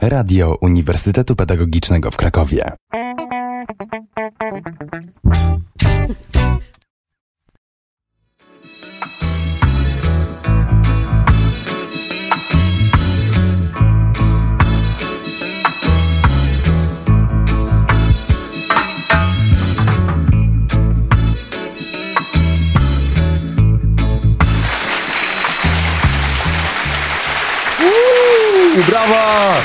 [0.00, 2.72] Radio Uniwersytetu Pedagogicznego w Krakowie.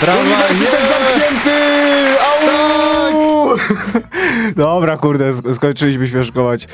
[0.03, 0.19] Brawa!
[0.21, 0.87] Uniwersytet nie!
[0.87, 1.51] zamknięty!
[2.19, 2.43] Au!
[4.55, 6.67] Dobra, kurde, sk- skończyliśmy śmieszkować.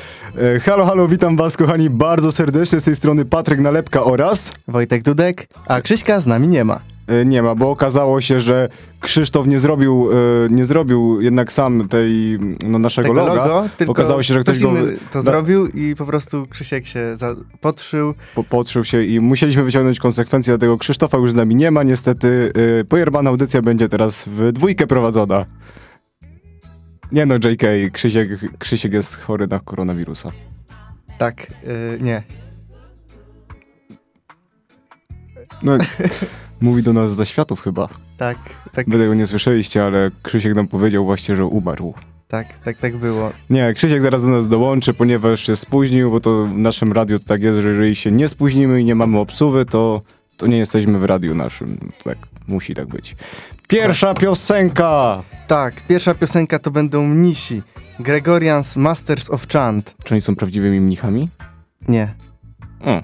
[0.56, 2.80] E, halo, halo, witam was, kochani, bardzo serdecznie.
[2.80, 4.52] Z tej strony Patryk Nalepka oraz...
[4.68, 6.80] Wojtek Dudek, a Krzyśka z nami nie ma.
[7.10, 8.68] E, nie ma, bo okazało się, że
[9.00, 10.14] Krzysztof nie zrobił, e,
[10.50, 13.46] nie zrobił jednak sam tej, no, naszego Tego loga.
[13.46, 17.16] logo, tylko Okazało się, że ktoś go inny to zrobił i po prostu Krzysiek się
[17.16, 18.14] za- podszył.
[18.34, 21.82] po, podszył się i musieliśmy wyciągnąć konsekwencje, dlatego Krzysztofa już z nami nie ma.
[21.82, 25.46] Niestety e, pojerbana audycja będzie teraz w dwójkę prowadzona.
[27.12, 30.30] Nie no, JK, Krzysiek, Krzysiek jest chory na koronawirusa.
[31.18, 31.46] Tak,
[31.96, 32.22] y, nie.
[35.62, 35.78] No,
[36.60, 37.88] mówi do nas ze światów chyba.
[38.16, 38.38] Tak,
[38.72, 41.94] tak, Wy tego nie słyszeliście, ale Krzysiek nam powiedział właśnie, że umarł.
[42.28, 43.32] tak, tak, tak było.
[43.50, 47.24] Nie, Krzysiek zaraz do nas dołączy, ponieważ się spóźnił, bo to w naszym radiu to
[47.24, 50.02] tak jest, że jeżeli się nie spóźnimy i nie mamy obsuwy, to,
[50.36, 51.90] to nie jesteśmy w radiu naszym.
[52.04, 53.16] Tak, musi tak być.
[53.68, 55.22] Pierwsza piosenka!
[55.46, 57.62] Tak, pierwsza piosenka to będą mnisi.
[58.00, 59.94] Gregorians Masters of Chant.
[60.04, 61.28] Czy oni są prawdziwymi mnichami?
[61.88, 62.14] Nie,
[62.80, 63.00] O,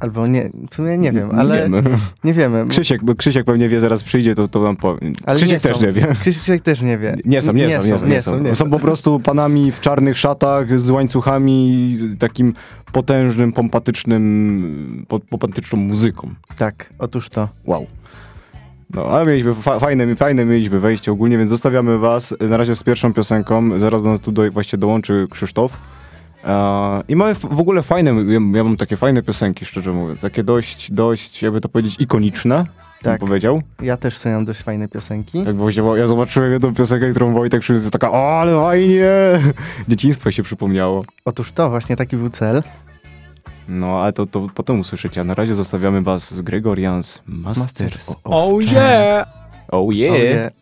[0.00, 1.82] albo nie, w sumie nie wiem, ale wiemy.
[2.24, 2.66] nie wiemy.
[2.68, 5.12] Krzysiek, bo Krzysiek pewnie wie, zaraz przyjdzie, to, to nam powie.
[5.26, 5.86] Ale Krzysiek nie też są.
[5.86, 6.06] nie wie.
[6.20, 7.16] Krzysiek też nie wie.
[7.24, 8.40] Nie są, nie, są, nie są, nie są.
[8.40, 12.54] nie Są po prostu panami w czarnych szatach z łańcuchami, z takim
[12.92, 16.30] potężnym, pompatycznym, po- pompatyczną muzyką.
[16.56, 17.48] Tak, otóż to.
[17.66, 17.86] Wow.
[18.94, 22.82] No, ale mieliśmy fa fajne, fajne mieliśmy wejście ogólnie, więc zostawiamy was na razie z
[22.82, 23.80] pierwszą piosenką.
[23.80, 25.78] Zaraz do nas tu do, właśnie dołączy Krzysztof.
[27.08, 30.20] I mamy w ogóle fajne, ja, mam takie fajne piosenki, szczerze mówiąc.
[30.20, 33.02] Takie dość, dość, jakby to powiedzieć, ikoniczne, tak.
[33.02, 33.20] Tak.
[33.20, 33.62] powiedział.
[33.82, 35.44] Ja też sobie mam dość fajne piosenki.
[35.44, 39.10] Tak właśnie, bo ja zobaczyłem jedną piosenkę, którą Wojtek przyniósł, jest taka, o, ale fajnie!
[39.88, 41.04] Dzieciństwo się przypomniało.
[41.24, 42.62] Otóż to, właśnie taki był cel.
[43.68, 48.08] No, ale to, to potem usłyszycie, a na razie zostawiamy was z Gregorians Master Masters
[48.08, 48.72] of of Chant.
[48.72, 49.26] yeah!
[49.68, 50.14] Oh yeah!
[50.14, 50.52] Oh, yeah.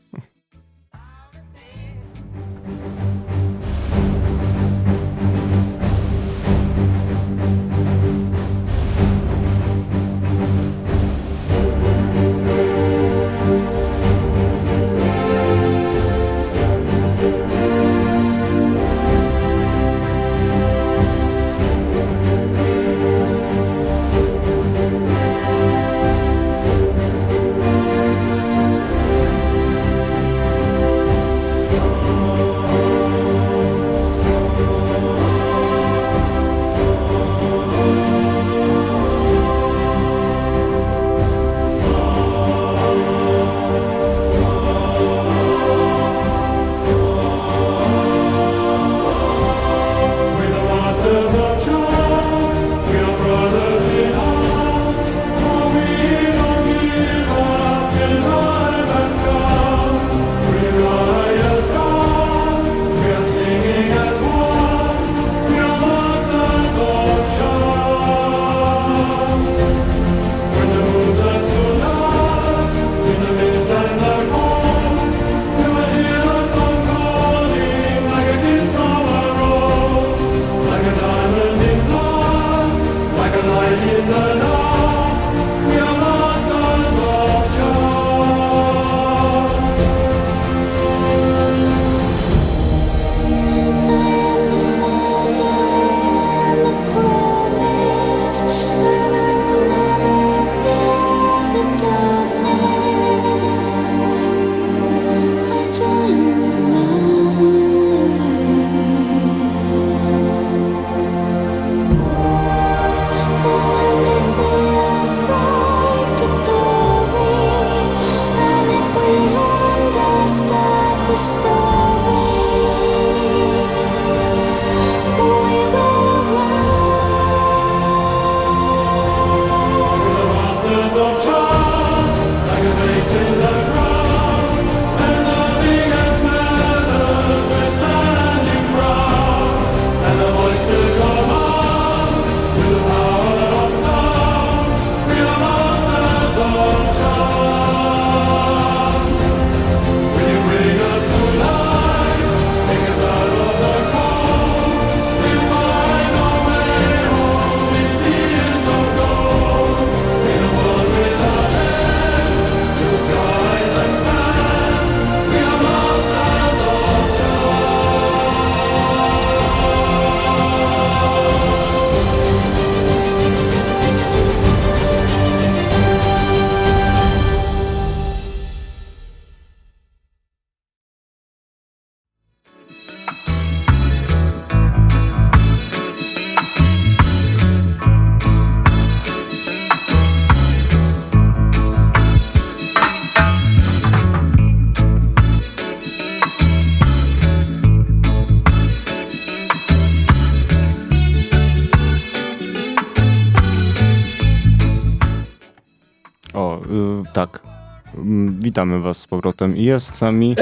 [208.56, 209.56] Witamy was z powrotem.
[209.56, 210.36] I jest z nami...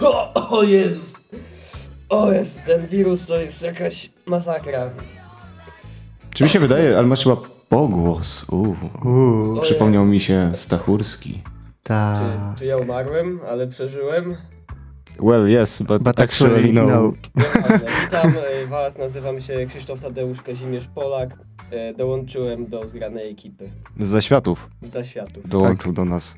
[0.00, 1.14] O, o Jezus!
[2.08, 4.90] O jest, ten wirus to jest jakaś masakra.
[6.34, 7.36] Czy mi się wydaje, ale masz chyba
[7.68, 8.46] pogłos.
[8.48, 11.42] O Przypomniał mi się Stachurski.
[11.82, 12.20] ta.
[12.54, 14.36] Czy, czy ja umarłem, ale przeżyłem?
[15.20, 16.86] Well, yes, but, But actually, actually, no.
[16.86, 17.12] no.
[18.04, 18.32] Witam
[18.62, 21.30] e, was, nazywam się Krzysztof Tadeusz Kazimierz Polak.
[21.70, 23.70] E, Dołączyłem do zgranej ekipy
[24.00, 25.48] Z zaświatów za światów.
[25.48, 26.34] dołączył do nas.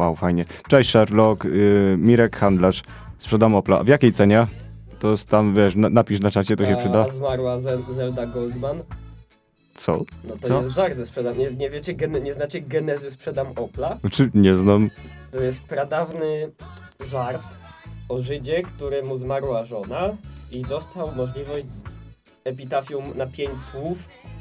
[0.00, 0.44] Wow, fajnie.
[0.68, 2.82] Cześć Sherlock, yy, Mirek Handlarz.
[3.18, 3.84] Sprzedam Opla.
[3.84, 4.46] W jakiej cenie?
[4.98, 7.08] To jest tam, wiesz, na, napisz na czacie, to się A przyda.
[7.10, 8.82] Zmarła Zel- Zelda Goldman.
[9.74, 10.04] Co?
[10.28, 10.62] No to Co?
[10.62, 11.38] jest żart ze sprzedam.
[11.38, 13.98] Nie, nie wiecie, gen- nie znacie genezy sprzedam Opla?
[14.00, 14.90] Znaczy, nie znam.
[15.30, 16.50] To jest pradawny
[17.10, 17.42] żart
[18.08, 20.16] o Żydzie, któremu zmarła żona
[20.50, 21.84] i dostał możliwość z
[22.44, 23.98] epitafium na pięć słów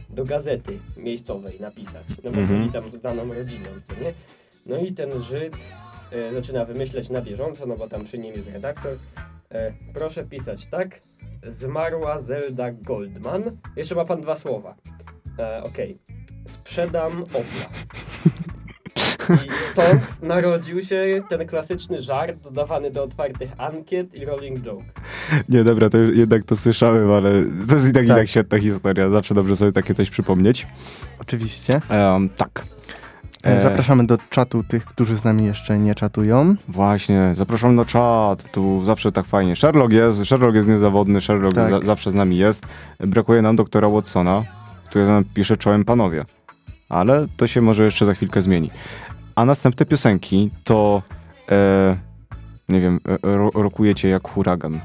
[0.10, 2.04] do gazety miejscowej napisać.
[2.24, 2.60] No bo Mhm.
[2.60, 4.14] byli tam znaną rodziną, co nie?
[4.70, 5.58] No i ten Żyd
[6.12, 8.92] e, zaczyna wymyśleć na bieżąco, no bo tam przy nim jest redaktor.
[9.52, 11.00] E, proszę pisać tak.
[11.48, 13.44] Zmarła Zelda Goldman.
[13.76, 14.76] Jeszcze ma pan dwa słowa.
[15.40, 15.98] E, Okej.
[16.48, 17.70] Sprzedam Opla.
[19.36, 24.84] I stąd narodził się ten klasyczny żart dodawany do otwartych ankiet i rolling joke.
[25.50, 27.32] Nie, dobra, to już, jednak to słyszałem, ale
[27.68, 28.18] to jest i tak, i Tak.
[28.18, 29.10] tak świetna historia.
[29.10, 30.68] Zawsze dobrze sobie takie coś przypomnieć.
[31.20, 31.82] Oczywiście.
[31.90, 32.66] Em, tak.
[33.44, 36.56] E, E, Zapraszamy do czatu tych, którzy z nami jeszcze nie czatują.
[36.68, 39.56] Właśnie, zapraszam na czat, tu zawsze tak fajnie.
[39.56, 41.70] Sherlock jest, Sherlock jest niezawodny, Sherlock Tak.
[41.70, 42.66] za, zawsze z nami jest.
[43.00, 44.44] Brakuje nam doktora Watsona,
[44.90, 46.26] który nam pisze czołem panowie.
[46.90, 48.72] Ale to się może jeszcze za chwilkę zmieni.
[49.36, 51.02] A następne piosenki to,
[51.52, 51.98] e,
[52.70, 54.80] nie wiem, e, ro, rokujecie jak huragan.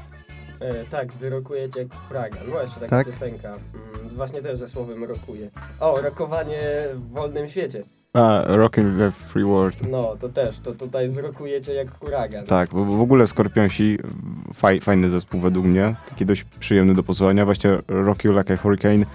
[0.59, 2.39] E, tak, wyrokujecie jak huragan.
[2.53, 3.07] No jeszcze taka Tak.
[3.07, 3.47] piosenka.
[3.49, 5.49] Mm, właśnie też ze słowem rokuje.
[5.79, 6.61] O, rokowanie
[6.93, 7.83] w wolnym świecie.
[8.15, 9.89] A, Rockin' the Free World.
[9.89, 12.45] No, to też, to tutaj zrokujecie jak huragan.
[12.45, 13.97] Tak, bo w ogóle Skorpionsi,
[14.53, 18.57] faj, fajny zespół według mnie, taki dość przyjemny do posłuchania, właśnie Rock You Like a
[18.57, 19.05] Hurricane.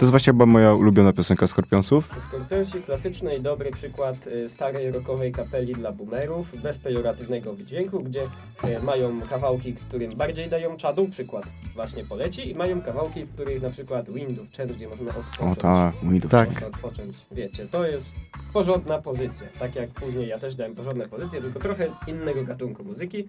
[0.00, 2.10] To jest właśnie chyba moja ulubiona piosenka Skorpionsów.
[2.28, 8.22] Skorpionsi klasyczny i dobry przykład y, starej rockowej kapeli dla boomerów, bez pejoratywnego wydźwięku, gdzie
[8.22, 11.44] y, mają kawałki, którym bardziej dają czadu, przykład
[11.74, 15.58] właśnie poleci, i mają kawałki, w których na przykład Windów, część, gdzie można odpocząć.
[15.58, 16.48] O tak, mój Tak.
[16.48, 17.14] Można odpocząć.
[17.32, 18.14] Wiecie, to jest
[18.52, 19.46] porządna pozycja.
[19.58, 23.28] Tak jak później ja też dałem porządne pozycje, tylko trochę z innego gatunku muzyki,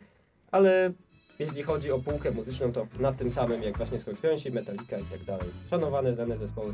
[0.52, 0.92] ale
[1.42, 5.24] jeśli chodzi o półkę muzyczną, to na tym samym jak właśnie Skorpionsi, Metallica i tak
[5.28, 5.46] dalej.
[5.70, 6.74] Szanowane, znane zespoły,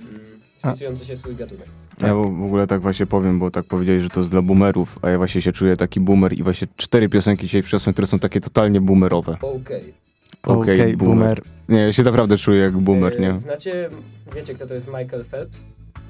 [0.00, 0.20] mm,
[0.62, 1.66] A- wpisujące się w swój gatunek.
[2.00, 5.10] Ja w ogóle tak właśnie powiem, bo tak powiedziałeś, że to jest dla boomerów, a
[5.10, 8.40] ja właśnie się czuję taki boomer i właśnie cztery piosenki dzisiaj przyniosłem, które są takie
[8.40, 9.32] totalnie boomerowe.
[9.40, 9.94] Okej.
[10.42, 11.42] Okej, Okej, boomer.
[11.68, 13.40] Nie, ja się naprawdę czuję jak boomer, E, nie?
[13.40, 13.88] Znacie,
[14.36, 15.60] wiecie kto to jest Michael Phelps?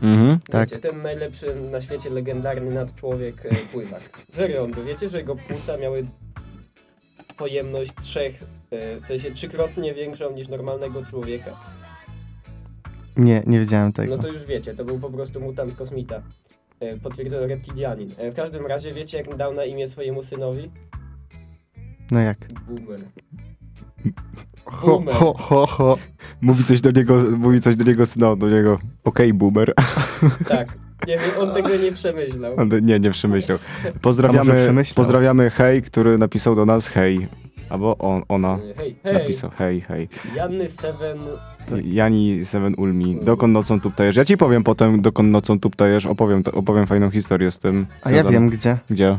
[0.02, 0.38] Mhm.
[0.50, 0.70] Tak.
[0.70, 4.00] Wiecie, ten najlepszy na świecie legendarny nadczłowiek e, pływak.
[4.32, 6.06] Serio, on, wiecie, że jego płuca miały
[7.36, 11.60] pojemność trzech, e, w sensie trzykrotnie większą niż normalnego człowieka.
[13.16, 14.16] Nie, nie wiedziałem tego.
[14.16, 16.22] No to już wiecie, to był po prostu mutant kosmita.
[16.80, 18.10] E, Potwierdzono reptilianin.
[18.18, 20.70] E, W każdym razie wiecie, jak dał na imię swojemu synowi?
[22.10, 22.38] No jak?
[22.68, 23.00] Boomer.
[24.64, 25.14] Ho, Boomer.
[25.14, 25.98] ho, ho, ho.
[26.40, 29.72] Mówi coś do niego, mówi coś do niego, no, do niego, okej, boomer.
[30.48, 30.78] Tak.
[31.06, 32.52] Nie wiem, on tego nie przemyślał.
[32.82, 33.58] Nie, nie przemyślał.
[34.02, 34.94] Pozdrawiamy, przemyślał?
[34.94, 37.28] pozdrawiamy hej, który napisał do nas hej.
[37.68, 40.08] Albo on, ona Hej, hej, napisał hej, hej.
[40.36, 41.18] Janny Seven
[41.84, 44.16] Jani Seven Ulmi, dokąd nocą tuptajesz?
[44.16, 47.86] Ja ci powiem potem, dokąd nocą tuptajesz, opowiem, opowiem fajną historię z tym.
[48.02, 48.78] A ja wiem gdzie.
[48.90, 49.18] Gdzie?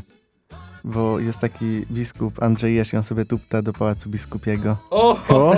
[0.88, 4.78] Bo jest taki biskup Andrzej Jesz i on sobie tupta do pałacu biskupiego.
[4.90, 5.52] O, O!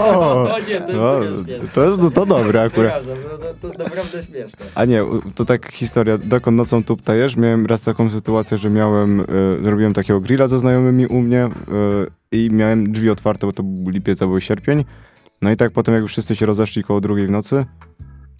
[0.56, 1.68] o nie, to jest No, mega śmieszne.
[1.74, 3.04] to jest to dobre akurat.
[3.04, 4.66] To, to, jest naprawdę śmieszne.
[4.76, 5.04] A nie,
[5.36, 7.36] to tak historia, dokąd nocą tuptajesz?
[7.38, 9.26] Miałem raz taką sytuację, że miałem, y,
[9.64, 11.50] zrobiłem takiego grilla ze znajomymi u mnie y,
[12.32, 14.86] i miałem drzwi otwarte, bo to był lipiec, to był sierpień.
[15.42, 17.66] No i tak potem, jak już wszyscy się rozeszli koło drugiej w nocy,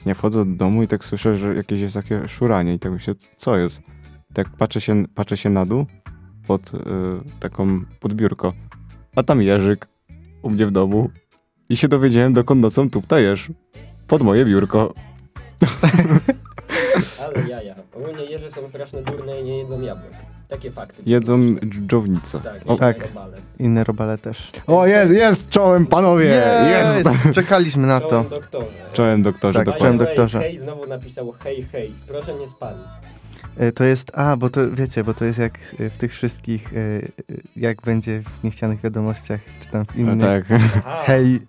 [0.06, 3.14] nie wchodzę do domu i tak słyszę, że jakieś jest takie szuranie i tak myślę,
[3.38, 3.82] co jest?
[4.34, 5.86] Tak patrzę się, patrzę się na dół
[6.48, 6.78] pod y,
[7.40, 8.54] taką podbiórko,
[9.16, 9.88] a tam Jerzyk
[10.42, 11.10] u mnie w domu
[11.70, 13.52] i się dowiedziałem, dokąd nocą tuptajesz.
[14.08, 14.94] Pod moje biurko.
[17.26, 17.76] Ale jaja.
[17.96, 20.12] Ogólnie jeże są straszne durne i nie jedzą jabłek.
[20.48, 21.02] Takie fakty.
[21.06, 22.40] Jedzą dżownicę.
[22.40, 23.08] Tak, O, tak.
[23.08, 23.38] Robale.
[23.60, 24.52] Inne robale też.
[24.68, 27.04] O, jest, jest, czołem panowie, jest.
[27.36, 28.08] Czekaliśmy na to.
[28.10, 28.68] Czołem doktorze.
[28.94, 30.40] Czołem doktorze, Tak, czołem doktorze.
[30.40, 31.92] Hej znowu napisał hej, hej.
[32.08, 32.88] Proszę nie spalić.
[33.58, 36.74] E, To jest, a, bo to wiecie, bo to jest jak e, w tych wszystkich,
[36.74, 36.78] e,
[37.56, 40.48] jak będzie w niechcianych wiadomościach, czy tam w No innych.
[40.48, 40.60] tak.
[41.06, 41.40] Hej,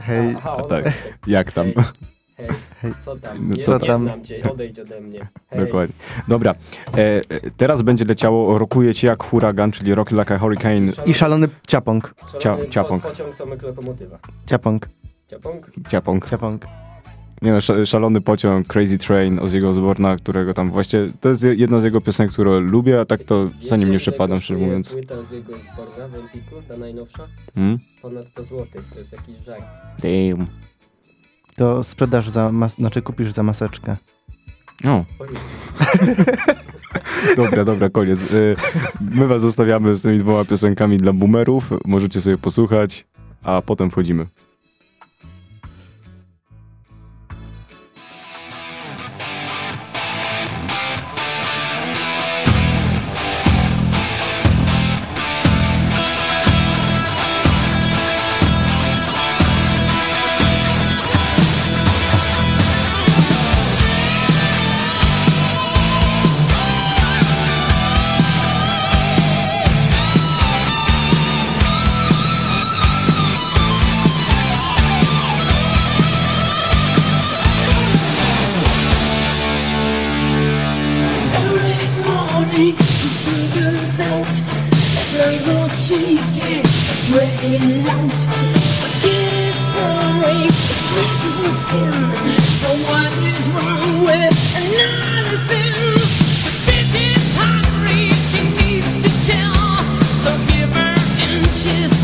[0.00, 0.34] hej.
[0.38, 0.84] Aha, on tak.
[1.26, 1.66] jak tam?
[1.66, 2.46] Hej.
[2.46, 2.92] Hej, Hej.
[3.00, 3.50] co tam?
[3.50, 4.02] Nie, Co nie tam?
[4.02, 5.26] znam cię, odejdź ode mnie.
[5.50, 5.60] Hej.
[5.60, 5.94] Dokładnie.
[6.28, 6.54] Dobra,
[6.96, 7.20] e,
[7.56, 10.86] teraz będzie leciało Rokuje Cię jak huragan, czyli Rock Like a Hurricane.
[11.06, 12.14] I szalony ciapąg.
[12.42, 13.02] Szalony Cia- ciapąg.
[13.02, 14.18] Po, pociąg Tomek Lokomotywa.
[14.46, 14.88] Ciapąg.
[15.26, 15.70] Ciapąg?
[15.88, 16.30] Ciapąg.
[16.30, 16.66] Ciapąg.
[17.42, 21.80] Nie no, sz- szalony pociąg, Crazy Train Ozzy'ego Osbourne'a, którego tam właśnie, to jest jedna
[21.80, 24.92] z jego piosenek, które lubię, a tak to za nim nie przepadam, szczerze mówiąc.
[24.92, 27.26] Płyta z jego zborna w Empiku, ta najnowsza?
[27.54, 27.78] Hmm?
[28.02, 29.62] Ponad 100 zł, to jest jakiś żart.
[30.02, 30.46] Damn.
[31.56, 33.96] To sprzedasz za, mas- znaczy kupisz za maseczkę.
[34.86, 35.04] O,
[37.36, 38.32] dobra, dobra, koniec.
[38.32, 38.56] Y,
[39.00, 43.06] My was zostawiamy z tymi dwoma piosenkami dla boomerów, możecie sobie posłuchać,
[43.42, 44.26] a potem wchodzimy.
[101.58, 101.97] Just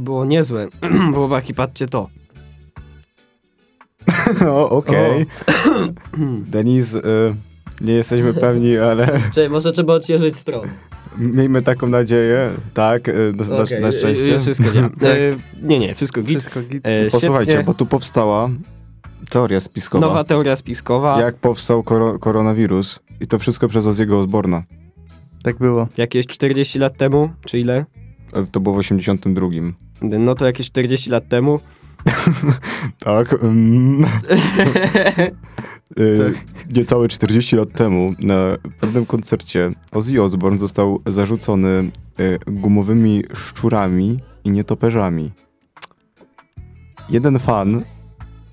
[0.00, 0.68] To było niezłe.
[1.14, 2.08] Chłopaki, patrzcie to.
[4.48, 5.26] O, okej.
[6.52, 7.02] Denis, y,
[7.80, 10.68] nie jesteśmy pewni, ale Czyli może trzeba odświeżyć stronę.
[11.18, 12.50] miejmy taką nadzieję.
[12.74, 14.34] Tak, y, na, na, Okej, na szczęście.
[14.34, 14.86] y, Wszystko działa.
[14.86, 14.90] E,
[15.68, 16.38] nie, nie, wszystko git.
[16.38, 16.86] Wszystko git.
[16.86, 17.66] E, Posłuchajcie, świetnie.
[17.66, 18.48] bo tu powstała
[19.30, 20.06] teoria spiskowa.
[20.06, 21.20] Nowa teoria spiskowa.
[21.20, 23.00] Jak powstał koro koronawirus.
[23.20, 24.62] I to wszystko przez Ozzy'ego Osborna.
[25.42, 25.88] Tak było.
[25.96, 27.86] Jakieś 40 lat temu, czy ile?
[28.32, 29.46] E, To było w 82.
[30.02, 31.60] No to jakieś 40 lat temu.
[32.98, 33.44] Tak.
[33.44, 34.04] mm.
[35.98, 36.34] Y,
[36.70, 44.50] Niecałe 40 lat temu na pewnym koncercie Ozzy Osbourne został zarzucony y, gumowymi szczurami i
[44.50, 45.30] nietoperzami.
[47.10, 47.82] Jeden fan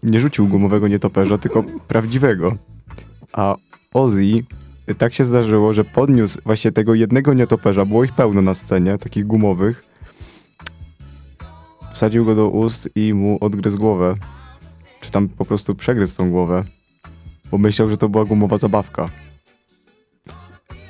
[0.03, 2.55] nie rzucił gumowego nietoperza, tylko prawdziwego.
[3.33, 3.55] A
[3.93, 4.43] Ozzy
[4.89, 8.97] y, tak się zdarzyło, że podniósł właśnie tego jednego nietoperza, było ich pełno na scenie,
[8.97, 9.87] takich gumowych.
[11.97, 14.15] Wsadził go do ust i mu odgryzł głowę.
[15.01, 16.63] Czy tam po prostu przegryzł tą głowę.
[17.51, 19.10] Bo myślał, że to była gumowa zabawka.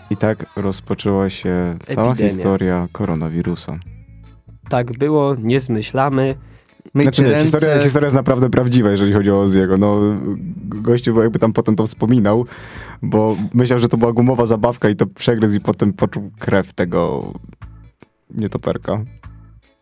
[0.09, 2.29] I tak rozpoczęła się cała Epidemia.
[2.29, 3.79] historia koronawirusa.
[4.69, 6.35] Tak było, nie zmyślamy.
[6.93, 7.43] Myjcie Znaczy nie, ręce.
[7.43, 9.77] historia, historia jest naprawdę prawdziwa, jeżeli chodzi o Oziego.
[9.77, 9.99] No,
[10.65, 12.45] gościu jakby tam potem to wspominał,
[13.01, 17.33] bo myślał, że to była gumowa zabawka i to przegryzł i potem poczuł krew tego
[18.35, 19.03] nietoperka.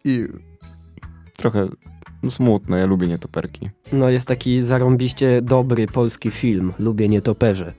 [0.03, 0.27] I
[1.45, 1.67] Trochę
[2.29, 3.69] smutne, ja lubię nietoperki.
[3.93, 6.73] No jest taki zarąbiście dobry polski film.
[6.79, 7.73] Lubię nietoperze.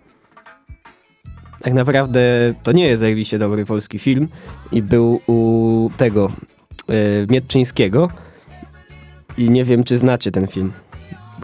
[1.63, 2.21] Tak naprawdę
[2.63, 4.29] to nie jest zajebiście dobry polski film
[4.73, 6.33] i był u tego
[6.89, 6.93] e,
[7.31, 8.11] Mietczyńskiego
[9.39, 10.73] i nie wiem czy znacie ten film.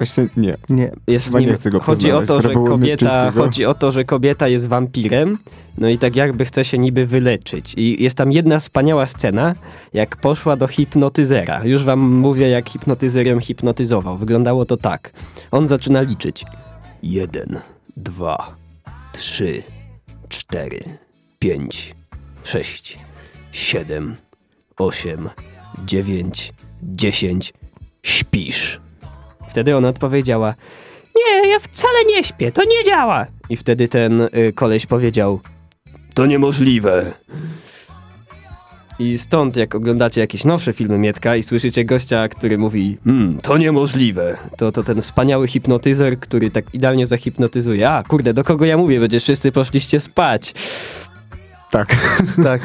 [0.03, 0.57] Właśnie nie.
[0.69, 0.93] nie.
[1.07, 4.05] Jest Chyba nim, nie chcę go chodzi o to, że kobieta, chodzi o to, że
[4.05, 5.39] kobieta jest wampirem,
[5.79, 7.75] no i tak jakby chce się niby wyleczyć.
[7.77, 9.55] I jest tam jedna wspaniała scena,
[9.93, 11.65] jak poszła do hipnotyzera.
[11.65, 14.19] Już wam mówię, jak hipnotyzer ją hipnotyzował.
[14.19, 15.13] Wyglądało to tak.
[15.51, 16.45] On zaczyna liczyć.
[17.03, 17.61] Jeden,
[17.97, 18.57] dwa,
[19.13, 19.63] trzy,
[20.29, 20.81] cztery,
[21.39, 21.95] pięć,
[22.45, 22.99] sześć,
[23.53, 24.17] siedem,
[24.79, 25.31] osiem,
[25.87, 27.53] dziewięć, dziesięć.
[28.03, 28.81] Śpisz.
[29.53, 30.55] Wtedy ona odpowiedziała:
[31.17, 33.27] Nie, ja wcale nie śpię, to nie działa.
[33.51, 35.41] I wtedy ten y, koleś powiedział:
[36.15, 37.13] To niemożliwe.
[38.99, 43.59] I stąd, jak oglądacie jakieś nowsze filmy Mietka i słyszycie gościa, który mówi, hmm, to
[43.59, 47.91] niemożliwe, to, to ten wspaniały hipnotyzer, który tak idealnie zahipnotyzuje.
[47.91, 49.01] A, kurde, do kogo ja mówię?
[49.01, 50.55] Będziesz wszyscy poszliście spać.
[51.73, 51.97] Tak.
[52.45, 52.61] Tak.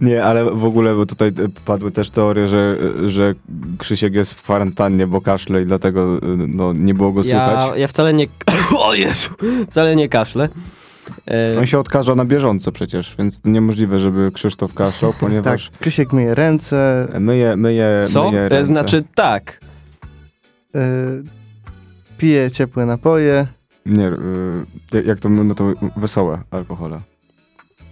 [0.00, 1.32] Nie, ale w ogóle bo tutaj e,
[1.64, 3.34] padły też teorie, że, że
[3.78, 6.18] Krzysiek jest w kwarantannie, bo kaszle i dlatego e,
[6.48, 7.68] no, nie było go słychać.
[7.70, 8.26] Ja, ja wcale nie...
[8.86, 9.30] O Jezu!
[9.70, 10.48] Wcale nie kaszlę.
[11.28, 15.20] E, On się odkaża na bieżąco przecież, więc niemożliwe, żeby Krzysztof kaszlał, Tak.
[15.20, 17.08] ponieważ Krysiek myje ręce.
[17.20, 18.30] myje, myje, co?
[18.30, 18.64] myje E, ręce.
[18.64, 19.60] Znaczy tak.
[20.76, 20.78] y,
[22.18, 23.46] pije ciepłe napoje.
[23.86, 24.14] Nie, y,
[24.92, 27.00] jak- jak to no to wesołe alkohole.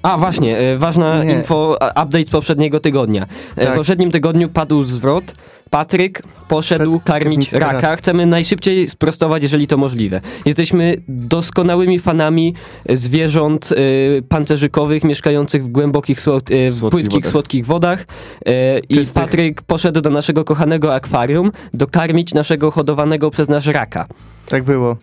[0.02, 1.32] A właśnie, e, ważna Nie.
[1.32, 3.22] info, a- update z poprzedniego tygodnia.
[3.56, 3.74] E, W Tak.
[3.76, 5.34] poprzednim tygodniu padł zwrot.
[5.70, 7.72] Patryk poszedł Szedł karmić karmić raka.
[7.72, 7.96] raka.
[7.96, 10.20] Chcemy najszybciej sprostować, jeżeli to możliwe.
[10.44, 12.54] Jesteśmy doskonałymi fanami
[12.86, 13.76] e, zwierząt e,
[14.22, 17.32] pancerzykowych mieszkających w głębokich, słod, e, w Słodkich płytkich, wodach.
[17.32, 18.04] słodkich wodach.
[18.46, 19.14] E, I Czystych.
[19.22, 24.06] Patryk poszedł do naszego kochanego akwarium dokarmić naszego hodowanego przez nas raka.
[24.48, 24.96] Tak było.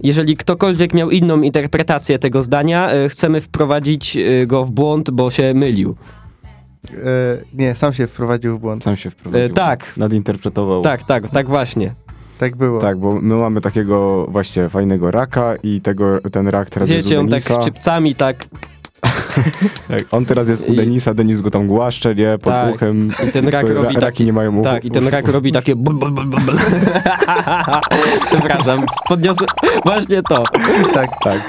[0.00, 5.30] Jeżeli ktokolwiek miał inną interpretację tego zdania, e, chcemy wprowadzić e, go w błąd, bo
[5.30, 5.96] się mylił.
[6.90, 6.96] E,
[7.54, 8.84] nie, sam się wprowadził w błąd.
[8.84, 9.46] Sam się wprowadził.
[9.46, 10.82] E, tak, Nadinterpretował.
[10.82, 11.94] tak, tak, tak właśnie.
[12.38, 12.78] Tak było.
[12.80, 17.20] Tak, bo my mamy takiego właśnie fajnego raka i tego, ten rak teraz jest Wiecie,
[17.20, 17.62] on tak Denisa.
[17.62, 18.44] szczypcami, tak,
[19.88, 22.74] Tak, on teraz jest u I- Denisa, Denis go tam głaszcze, nie, pod Tak.
[22.74, 23.10] uchem.
[23.28, 24.24] i ten rak Ra- robi raki taki...
[24.24, 24.64] nie mają uchu.
[24.64, 25.76] Tak, i ten rak robi takie...
[25.76, 25.98] bul.
[28.26, 29.48] Przepraszam, podniosłem...
[29.84, 30.44] Właśnie to.
[30.94, 31.10] Tak.
[31.24, 31.40] Tak.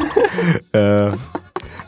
[0.75, 1.11] E,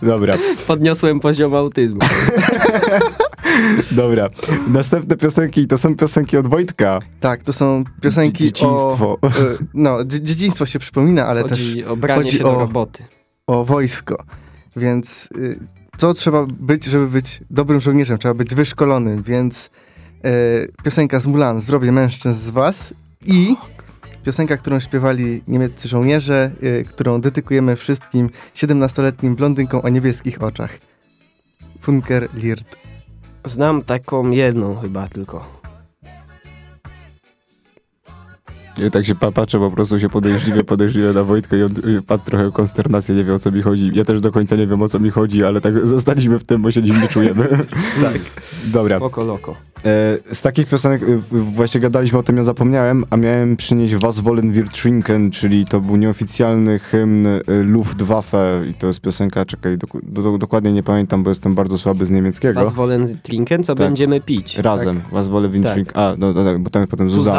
[0.02, 0.36] dobra,
[0.68, 2.00] Podniosłem poziom autyzmu.
[3.92, 4.30] dobra.
[4.68, 7.00] Następne piosenki to są piosenki od Wojtka.
[7.20, 9.18] Tak, to są piosenki Dzieciństwo.
[9.22, 9.28] o...
[9.28, 9.32] e,
[9.74, 13.04] no, dzie- dzieciństwo się przypomina, ale też Chodzi o branie się do roboty.
[13.48, 14.24] o wojsko.
[14.76, 15.60] Więc y,
[15.98, 18.18] co trzeba być, żeby być dobrym żołnierzem?
[18.18, 19.70] Trzeba być wyszkolonym, więc
[20.24, 20.32] e,
[20.84, 22.94] piosenka z Mulan, Zrobię mężczyzn z was
[23.26, 23.56] i
[24.26, 30.78] piosenka, którą śpiewali niemieccy żołnierze, y, którą dedykujemy wszystkim 17-letnim blondynkom o niebieskich oczach.
[31.82, 32.76] Funker Lirt.
[33.46, 35.55] Znam taką jedną chyba tylko.
[38.78, 42.02] Ja tak się pa- patrzę, po prostu się podejrzliwie, podejrzliwie na Wojtka i on y,
[42.02, 43.92] padł trochę konsternację, nie wie o co mi chodzi.
[43.94, 46.62] Ja też do końca nie wiem o co mi chodzi, ale tak zostaliśmy w tym,
[46.62, 47.48] bo się dziwnie czujemy.
[48.04, 48.20] Tak.
[48.66, 48.98] Dobra.
[48.98, 49.56] Spoko loko.
[49.86, 54.20] E, z takich piosenek, y, właśnie gadaliśmy o tym, ja zapomniałem, a miałem przynieść Was
[54.20, 59.78] wollen wir trinken, czyli to był nieoficjalny hymn y, Luftwaffe i to jest piosenka, czekaj,
[59.78, 62.60] dok- do, dokładnie nie pamiętam, bo jestem bardzo słaby z niemieckiego.
[62.60, 63.88] Was wollen trinken, co Tak.
[63.88, 64.58] będziemy pić.
[64.58, 65.74] Razem, Was wollen wir Tak.
[65.74, 65.98] trinken.
[65.98, 67.34] A, no, no tak, bo tam potem Zusammen.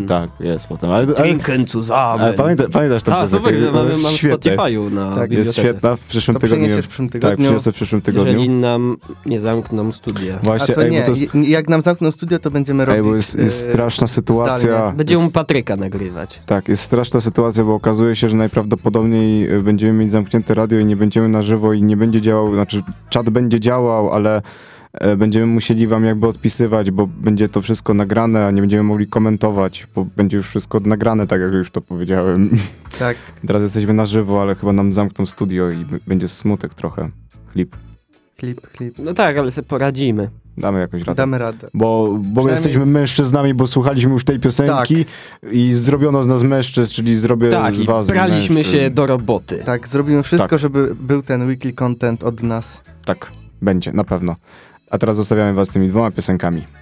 [0.00, 0.06] Zusammen.
[0.06, 0.90] Tak, jest potem.
[0.90, 2.34] Ale, ale, Trinken ale zusammen.
[2.34, 3.52] pamięta, pamiętasz tę Tak, piosenkę?
[3.52, 4.02] To mamy, mamy jest.
[4.04, 6.68] Spotify'u na Tak, Jest świetna, w przyszłym To tygodniu.
[6.82, 7.44] w przyszłym Tak, tygodniu.
[7.44, 8.30] przyniosę w przyszłym tygodniu.
[8.30, 10.38] Jeżeli nam nie zamkną studia.
[10.42, 13.04] A Właśnie, to ej, nie, to jak nam zamkną studio, to będziemy ej, robić...
[13.04, 14.56] bo jest, jest e, straszna sytuacja.
[14.58, 14.96] zdalnie.
[14.96, 16.40] Będziemy jest, Patryka nagrywać.
[16.46, 20.84] tak, jest straszna sytuacja, bo okazuje się, że najprawdopodobniej y, będziemy mieć zamknięte radio i
[20.84, 24.42] nie będziemy na żywo i nie będzie działał, znaczy czat będzie działał, ale
[25.16, 29.86] będziemy musieli wam jakby odpisywać, bo będzie to wszystko nagrane, a nie będziemy mogli komentować,
[29.94, 32.50] bo będzie już wszystko nagrane, tak jak już to powiedziałem.
[32.98, 37.10] Tak, Teraz jesteśmy na żywo, ale chyba nam zamkną studio i będzie smutek trochę.
[37.52, 37.76] Chlip.
[38.36, 38.94] klip, klip.
[38.98, 40.30] No tak, ale sobie poradzimy.
[40.58, 41.14] Damy jakoś radę.
[41.16, 41.68] Damy radę.
[41.74, 45.04] Bo, bo my Przynajmniej- jesteśmy mężczyznami, bo słuchaliśmy już tej piosenki
[45.52, 48.76] i zrobiono z nas mężczyzn, czyli zrobię Tak, z i was braliśmy mężczyzn.
[48.78, 49.62] się do roboty.
[49.64, 50.58] Tak, zrobimy wszystko, Tak.
[50.58, 52.80] żeby był ten weekly content od nas.
[53.04, 54.36] Tak, będzie, na pewno.
[54.90, 56.79] A teraz zostawiamy was z tymi dwoma piosenkami.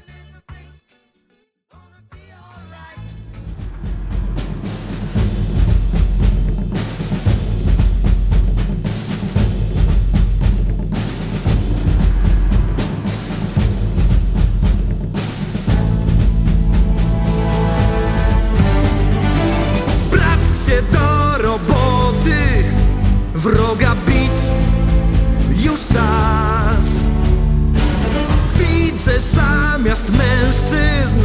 [29.88, 31.18] Zamiast mężczyzn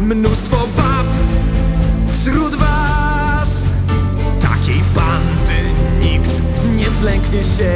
[0.00, 1.06] mnóstwo bab
[2.12, 3.48] wśród was.
[4.40, 6.42] Takiej bandy nikt
[6.76, 7.72] nie zlęknie się,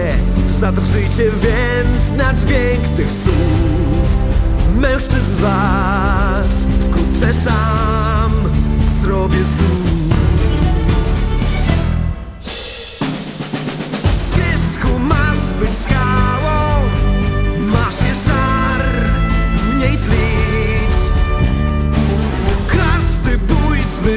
[0.61, 4.25] zadrżyjcie więc na dźwięk tych słów.
[4.77, 8.33] Mężczyzn z was wkrótce sam
[9.03, 10.19] zrobię znów.
[14.37, 16.58] Wierzchu masz być skałą,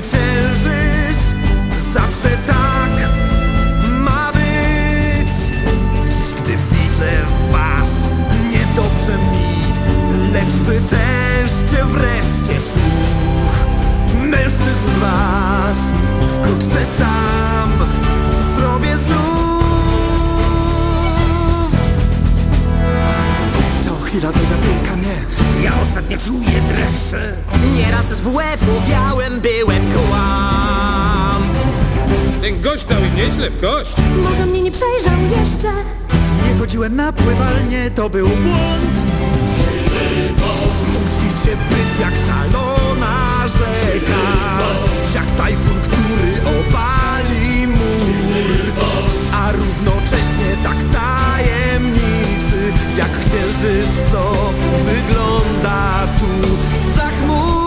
[0.02, 1.36] zwyciężysz,
[1.94, 3.10] zawsze tak
[4.00, 5.32] ma być.
[6.10, 7.12] Dziś gdy widzę
[7.52, 8.10] was,
[8.52, 9.74] niedobrze mi,
[10.34, 13.66] lecz wytężcie wreszcie słuch.
[14.24, 15.61] Mężczyzn z was,
[24.12, 25.16] chwila to zatyka mnie,
[25.64, 27.34] ja ostatnio czuję dreszcze.
[27.74, 31.58] Nieraz z WF-u wiałem, byłem kłamp.
[32.42, 33.96] Ten gość dał im nieźle w kość.
[34.24, 35.68] Może mnie nie przejrzał jeszcze
[36.48, 38.96] Nie chodziłem na pływalnię, to był błąd
[40.88, 44.22] Musicie być jak szalona rzeka
[45.16, 48.84] Jak tajfun, który obali mur
[49.34, 52.21] A równocześnie tak tajemniczy
[52.98, 54.34] Jak księżyc, co
[54.86, 56.28] wygląda tu?
[56.96, 57.62] Za chmur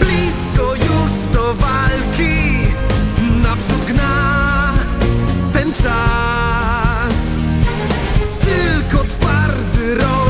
[0.00, 2.36] Blisko już do walki.
[3.42, 4.72] Naprzód gna
[5.52, 7.16] ten czas.
[8.40, 10.25] Tylko twardy rozkaz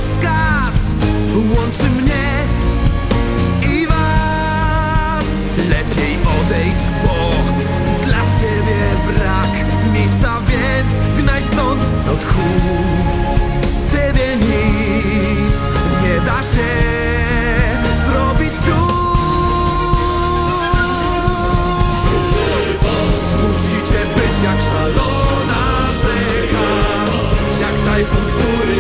[12.17, 12.41] co tchu
[13.93, 15.59] ciebie nic
[16.03, 16.73] nie da się
[18.09, 18.87] zrobić tu.
[23.43, 26.67] Musicie być jak szalona rzeka
[27.61, 28.77] Jak tajfun, który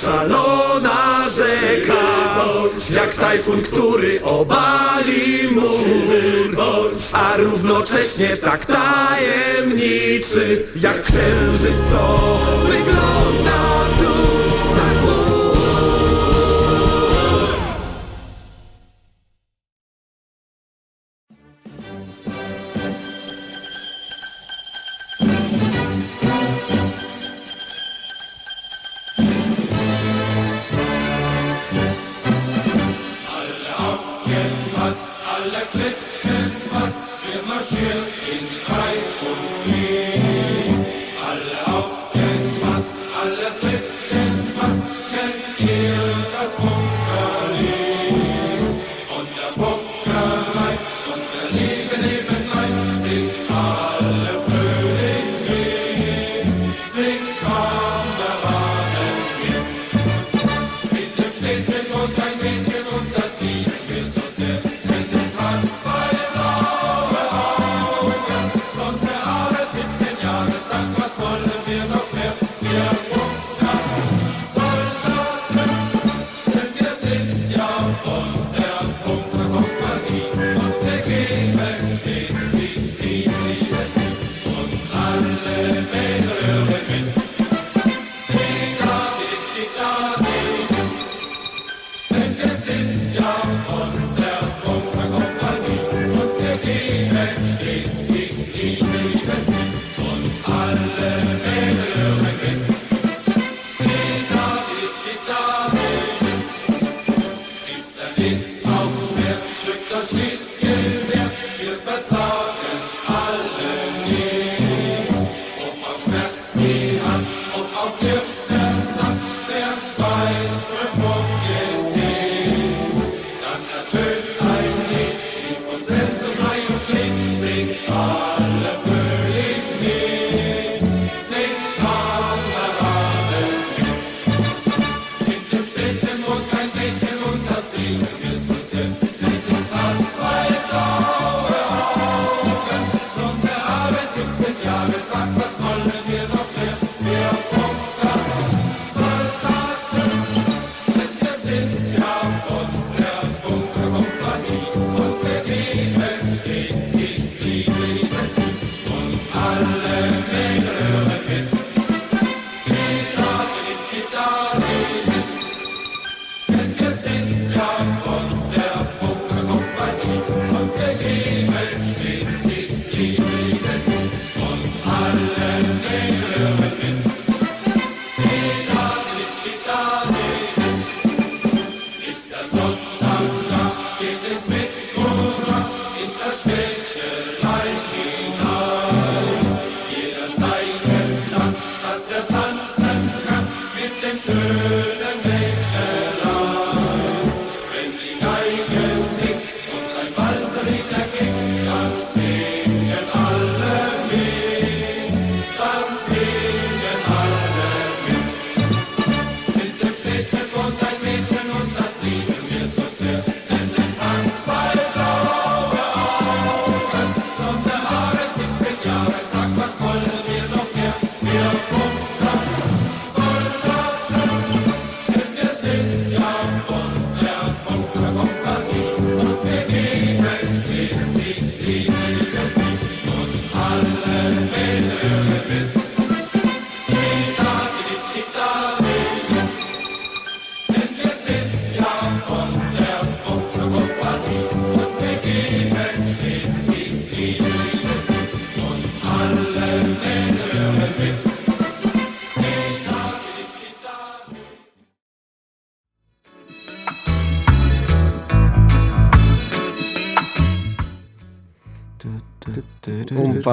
[0.00, 1.94] szalona rzeka
[2.90, 6.56] Jak tajfun, który obali mur.
[7.12, 13.07] A równocześnie tak tajemniczy Jak księżyc, co wygląda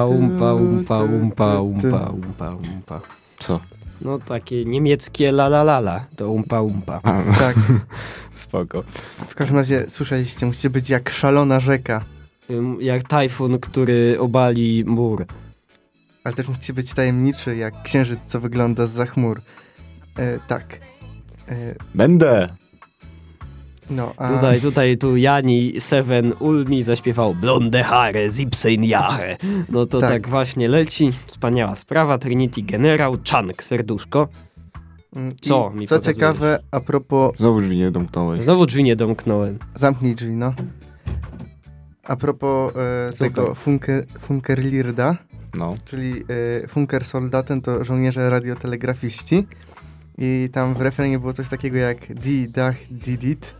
[0.04, 3.00] Umpa, umpa, umpa, umpa, umpa, umpa, umpa.
[3.38, 3.60] Co?
[4.00, 7.00] No takie niemieckie la la la la, to umpa umpa.
[7.38, 7.56] Tak.
[8.34, 8.82] Spoko.
[9.28, 12.04] W każdym razie słyszeliście, musicie być jak szalona rzeka.
[12.80, 15.26] Jak tajfun, który obali mur.
[16.24, 19.40] Ale też musicie być tajemniczy, jak księżyc, co wygląda z chmur.
[20.18, 20.80] E, tak.
[21.48, 22.48] E, Będę!
[23.90, 24.34] No, a...
[24.34, 29.36] Tutaj, tutaj, tu Jani Seven Ulmi zaśpiewał Blonde Haare, Zipsein Jahre.
[29.68, 30.10] No to tak.
[30.10, 30.28] Tak.
[30.28, 31.12] właśnie leci.
[31.26, 32.18] Wspaniała sprawa.
[32.18, 34.28] Trinity Generał, Chunk, serduszko.
[35.16, 36.16] Mm, Co i mi Co pokazujesz?
[36.16, 37.36] ciekawe, a propos...
[37.38, 38.42] Znowu drzwi nie domknąłeś.
[38.42, 39.58] Znowu drzwi nie domknąłem.
[39.74, 40.52] Zamknij drzwi, no.
[42.04, 45.16] A propos e, tego funker, Funkerlirda,
[45.54, 45.76] No.
[45.84, 46.24] czyli
[46.64, 49.46] e, Funker Soldaten to żołnierze radiotelegrafiści.
[50.18, 53.54] I tam w refrenie było coś takiego jak di, dach, didit,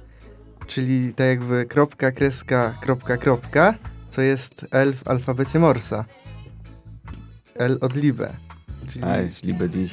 [0.66, 3.74] czyli tak jakby kropka, kreska, kropka, kropka,
[4.10, 6.04] co jest L w alfabecie Morsa.
[7.54, 8.32] L od Libe.
[8.88, 9.92] Czyli, Ej, liebe dich.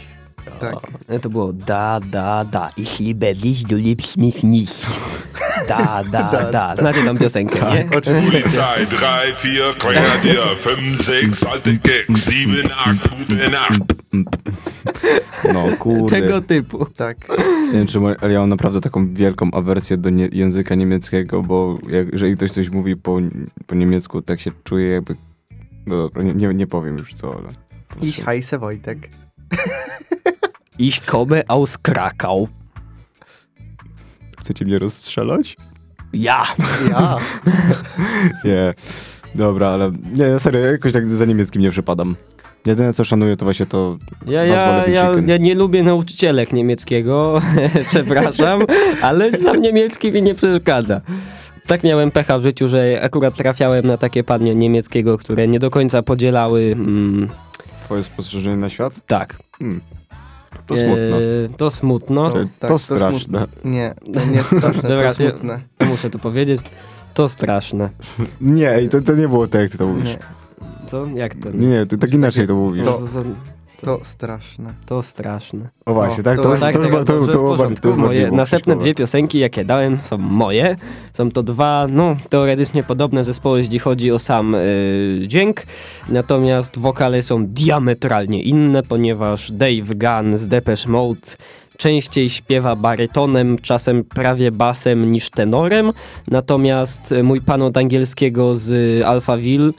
[0.59, 0.75] tak.
[1.09, 2.69] No to było da, da, da.
[2.77, 4.75] Ich liebe dich, du liebst mich nicht.
[5.67, 6.75] da, da, da.
[6.75, 7.83] Znacie tą piosenkę, nie?
[7.83, 13.93] Polizei 3, 4, Grenadier 5, 6, alte Gags 7, 8, gute Nacht.
[15.53, 16.21] No kurde.
[16.21, 16.85] Tego typu.
[16.85, 17.17] Tak.
[17.65, 21.77] Nie wiem, czy ale ja mam naprawdę taką wielką awersję do nie, języka niemieckiego, bo
[21.89, 23.19] jak, jeżeli ktoś coś mówi po,
[23.67, 25.15] po niemiecku, tak się czuję jakby...
[25.85, 27.49] No dobra, nie, nie, nie powiem już co, ale...
[28.01, 29.09] Ich heiße Wojtek.
[30.79, 32.47] Ich komme aus Krakau.
[34.43, 35.57] Chcecie mnie rozstrzelać?
[36.13, 36.43] Ja.
[36.89, 37.17] Ja.
[38.45, 38.73] Nie.
[39.35, 39.91] Dobra, ale...
[40.13, 42.15] Nie, na serio, jakoś tak za niemieckim nie przypadam.
[42.65, 43.97] Jedyne co szanuję to właśnie to...
[44.27, 47.41] Ja, Nazwa ja, ja, ja nie lubię nauczycielek niemieckiego,
[47.89, 48.61] przepraszam,
[49.01, 51.01] ale sam niemiecki mi nie przeszkadza.
[51.67, 55.69] Tak miałem pecha w życiu, że akurat trafiałem na takie panie niemieckiego, które nie do
[55.69, 56.61] końca podzielały...
[56.71, 57.29] Mm,
[57.83, 58.93] Twoje spostrzeżenie na świat?
[59.07, 59.37] tak.
[59.59, 59.81] Hmm.
[60.67, 61.17] To smutno.
[61.17, 62.31] E, to smutno.
[62.31, 63.19] To- tak, to straszne.
[63.19, 63.47] smutne.
[63.65, 65.59] Nie, to nie straszne, to Dobra, smutne.
[65.85, 66.61] Muszę to powiedzieć.
[67.13, 67.89] To straszne.
[68.41, 70.09] Nie, to, to nie było tak, jak ty to mówisz.
[70.09, 70.17] Nie,
[70.87, 71.05] Co?
[71.05, 71.51] Jak to?
[71.51, 72.85] Nie, nie, ty tak inaczej to mówisz.
[72.85, 72.99] To,
[73.83, 74.73] to, to straszne.
[74.85, 75.69] to straszne.
[75.85, 77.89] O właśnie, O, tak, to to, to, to, tak, to, tak, to, to, bardziej- porządku.
[77.89, 80.75] to Moje następne dwie piosenki, jakie dałem, są moje.
[81.13, 85.61] Są to dwa, no, teoretycznie podobne zespoły, jeśli chodzi o sam y, dźwięk.
[86.09, 91.21] Natomiast wokale są diametralnie inne, ponieważ Dave Gunn z Depeche Mode
[91.77, 95.91] częściej śpiewa barytonem, czasem prawie basem niż tenorem.
[96.27, 99.71] Natomiast y, mój pan od angielskiego z Alphaville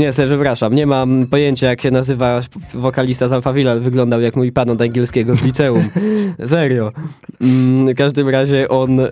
[0.00, 2.40] nie, se, przepraszam, nie mam pojęcia jak się nazywa
[2.74, 5.88] wokalista z wyglądał jak mój pan od angielskiego z liceum.
[6.46, 6.92] Serio.
[7.40, 9.10] Mm, w każdym razie on y,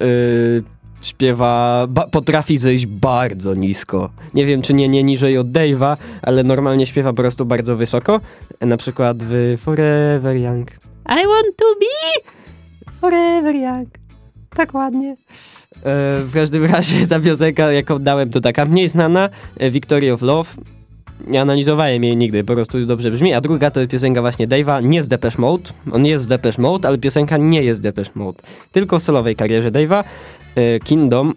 [1.03, 4.11] śpiewa, ba, potrafi zejść bardzo nisko.
[4.34, 8.20] Nie wiem, czy nie, nie niżej od Dave'a, ale normalnie śpiewa po prostu bardzo wysoko.
[8.61, 10.70] Na przykład w Forever Young.
[11.11, 12.39] I want to be
[13.01, 13.89] forever young.
[14.57, 15.11] Tak ładnie.
[15.11, 15.16] E,
[16.24, 19.28] w każdym razie ta piosenka, jaką dałem, to taka mniej znana,
[19.59, 20.51] e, Victory of Love.
[21.26, 23.34] Nie analizowałem jej nigdy, po prostu dobrze brzmi.
[23.34, 25.70] A druga to piosenka właśnie Dave'a, nie z Depeche Mode.
[25.92, 28.42] On jest z Depeche Mode, ale piosenka nie jest z Depeche Mode.
[28.72, 30.04] Tylko w solowej karierze Dave'a.
[30.54, 31.34] E, Kingdom.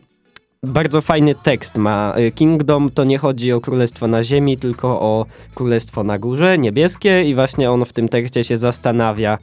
[0.64, 2.14] Bardzo fajny tekst ma.
[2.16, 5.26] E, Kingdom to nie chodzi o królestwo na ziemi, tylko o
[5.56, 9.38] królestwo na górze, niebieskie i właśnie on w tym tekście się zastanawia,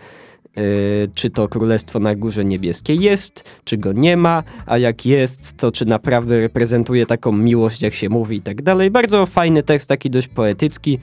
[1.14, 5.72] czy to królestwo na górze niebieskiej jest, czy go nie ma, a jak jest, to
[5.72, 8.90] czy naprawdę reprezentuje taką miłość, jak się mówi i tak dalej.
[8.90, 10.98] Bardzo fajny tekst, taki dość poetycki,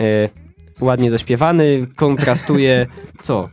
[0.00, 0.28] e,
[0.80, 2.86] ładnie zaśpiewany, kontrastuje,
[3.22, 3.48] co?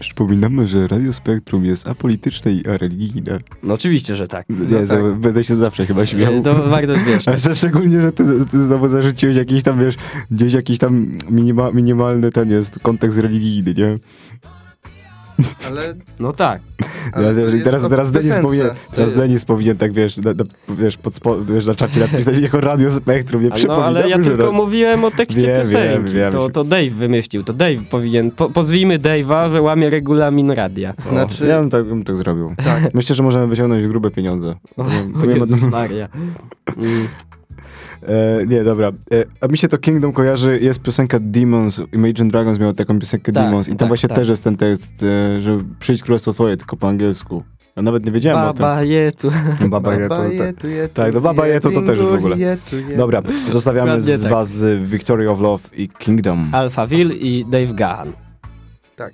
[0.00, 3.38] Przypominamy, że Radio Spektrum jest apolityczne i areligijne.
[3.62, 4.46] No oczywiście, że tak.
[4.48, 6.34] Nie, za- będę się zawsze chyba śmiał.
[6.34, 7.32] E, To bardzo śmieszne.
[7.50, 9.94] A szczególnie, że ty, ty znowu zarzuciłeś jakiś tam, wiesz,
[10.30, 13.96] gdzieś jakiś tam minima, minimalny ten jest kontekst religijny, nie?
[15.68, 16.60] Ale, No tak.
[17.12, 20.44] ale Ja, i teraz, o teraz Denis powinien, teraz Denis powinien tak, wiesz, na, na,
[20.68, 24.18] wiesz, pod spo, wiesz, na czacie napisać jako Radio Spektrum, nie No, przypominam, ale ja
[24.18, 26.04] tylko raz- mówiłem o tekście Wiem, piosenki.
[26.04, 26.32] wiem, wiem.
[26.32, 30.94] To, to Dave wymyślił, to Dave powinien, po, pozwijmy Dave'a, że łamie regulamin radia.
[30.98, 32.54] Znaczy, Ja bym tak, bym tak zrobił.
[32.64, 34.54] tak, Myślę, że możemy wyciągnąć grube pieniądze.
[34.76, 34.84] O
[35.20, 36.08] powiem o Jezus Maria.
[36.76, 37.08] Mm.
[38.02, 38.88] E, nie, dobra.
[38.88, 43.32] E, a mi się to Kingdom kojarzy, jest piosenka Demons, Imagine Dragons miał taką piosenkę
[43.32, 44.18] Tak, Demons i tam tak, właśnie tak.
[44.18, 47.42] też jest ten tekst, e, że przyjdź królestwo twoje, tylko po angielsku.
[47.76, 49.30] Ja nawet nie wiedziałem o Baba tu.
[49.58, 49.70] tym.
[49.70, 50.32] Baba je, to, Baba tak.
[50.46, 52.38] je tu, je tu, Tak, no Baba je to- to też w ogóle.
[52.38, 52.96] je tu, je tu.
[52.96, 54.30] Dobra, zostawiamy z tak.
[54.30, 56.48] was Victory of Love i Kingdom.
[56.52, 58.12] Alphaville i Dave Gahan.
[58.96, 59.12] Tak.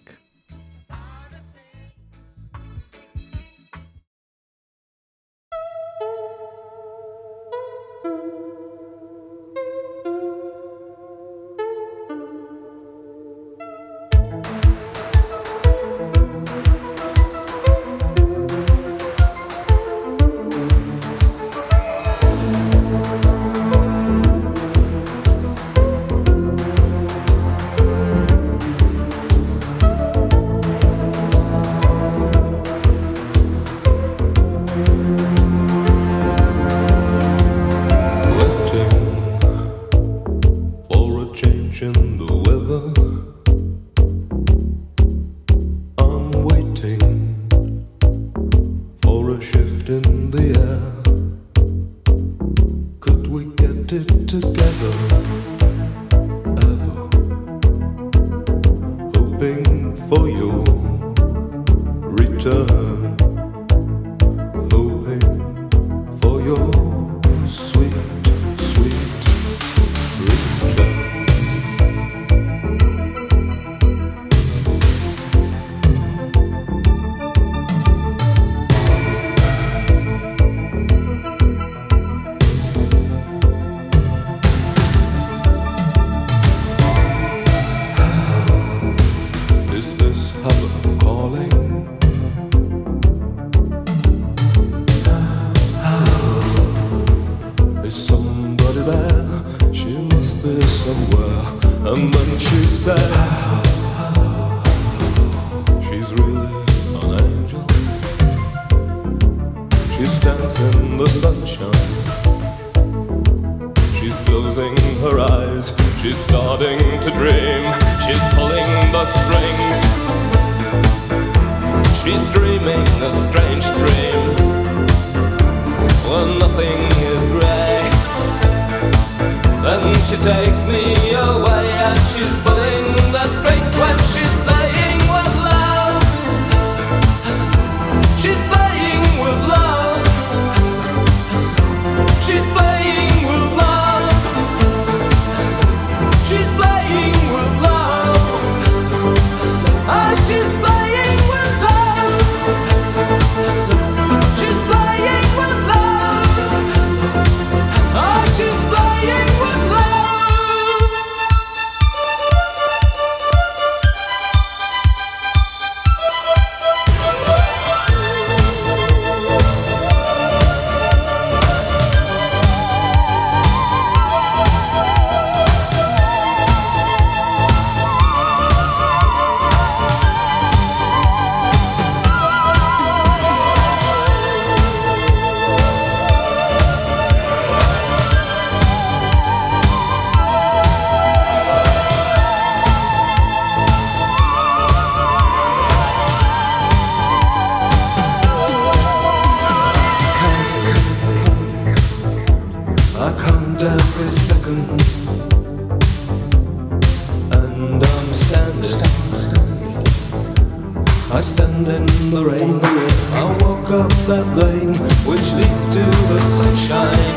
[215.27, 217.17] which leads to the sunshine.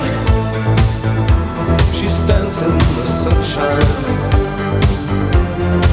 [1.94, 3.92] She stands in the sunshine.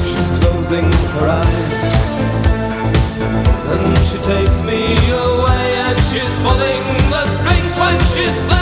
[0.03, 1.81] She's closing her eyes.
[3.71, 8.56] And she takes me away and she's pulling the strings when she's playing.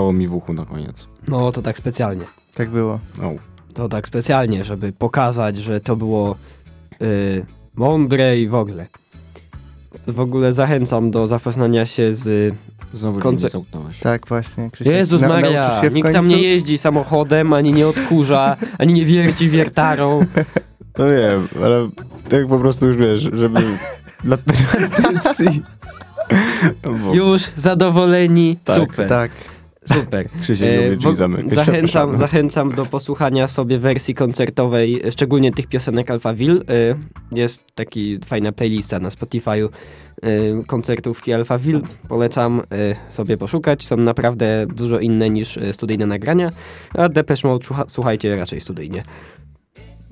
[0.00, 1.08] Zapiszczało mi w uchu na koniec.
[1.28, 2.24] No to tak specjalnie.
[2.54, 2.98] Tak było.
[3.22, 3.32] O.
[3.74, 6.36] To tak specjalnie, żeby pokazać, że to było
[7.02, 7.44] y,
[7.76, 8.86] mądre i w ogóle.
[10.06, 12.54] W ogóle zachęcam do zapoznania się z...
[12.94, 13.98] Znowu Konce- zamknąłeś.
[14.00, 14.70] Tak, właśnie.
[14.70, 20.20] Krzysiek, Jezus Maria, nikt tam nie jeździ samochodem, ani nie odkurza, ani nie wierci wiertarą.
[20.98, 21.90] No wiem, ale
[22.28, 23.60] tak po prostu już wiesz, żeby
[24.24, 25.62] dla tradycji.
[27.12, 29.08] Już zadowoleni, Tak, super.
[29.08, 29.30] Tak.
[29.88, 30.26] Super.
[30.42, 31.54] Krzysiek E, lubi drzwi zamykać.
[31.54, 36.60] zachęcam, zachęcam do posłuchania sobie wersji koncertowej, e, szczególnie tych piosenek Alphaville.
[36.60, 36.94] E,
[37.32, 39.68] Jest taki fajna playlista na Spotify'u
[40.22, 40.28] e,
[40.66, 41.80] koncertówki Alphaville.
[42.08, 43.86] Polecam e, sobie poszukać.
[43.86, 46.52] Są naprawdę dużo inne niż e, studyjne nagrania,
[46.94, 49.02] a Depeche Mode słucha- słuchajcie raczej studyjnie.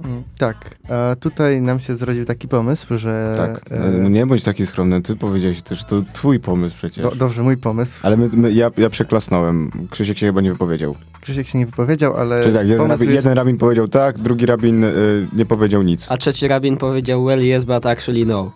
[0.04, 0.56] Mm, Tak.
[0.88, 3.34] A tutaj nam się zrodził taki pomysł, że...
[3.38, 7.02] Tak, e, no nie bądź taki skromny, ty powiedziałeś też, to twój pomysł przecież.
[7.04, 8.00] do, dobrze, mój pomysł.
[8.02, 10.94] Ale my, my, ja, ja przeklasnąłem, Krzysiek się chyba nie wypowiedział.
[11.20, 13.24] Krzysiek się nie wypowiedział, ale Czyli tak, jeden rabin, jest...
[13.24, 16.06] jeden rabin powiedział tak, drugi rabin y, nie powiedział nic.
[16.10, 18.52] A trzeci rabin powiedział well yes, but actually no.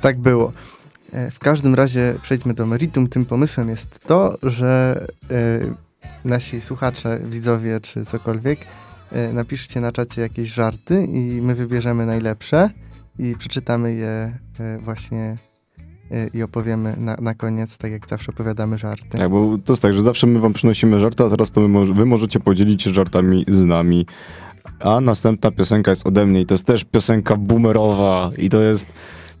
[0.00, 0.52] Tak było.
[1.12, 3.08] E, W każdym razie przejdźmy do meritum.
[3.08, 5.60] Tym pomysłem jest to, że e,
[6.24, 8.58] nasi słuchacze, widzowie czy cokolwiek,
[9.32, 12.70] napiszcie na czacie jakieś żarty i my wybierzemy najlepsze
[13.18, 15.36] i przeczytamy je e, właśnie
[16.10, 19.18] e, i opowiemy na, na koniec, tak jak zawsze opowiadamy żarty.
[19.18, 21.94] Tak, bo to jest tak, że zawsze my wam przynosimy żarty, a teraz to może,
[21.94, 24.06] wy możecie podzielić się żartami z nami.
[24.80, 28.86] A następna piosenka jest ode mnie i to jest też piosenka boomerowa i to jest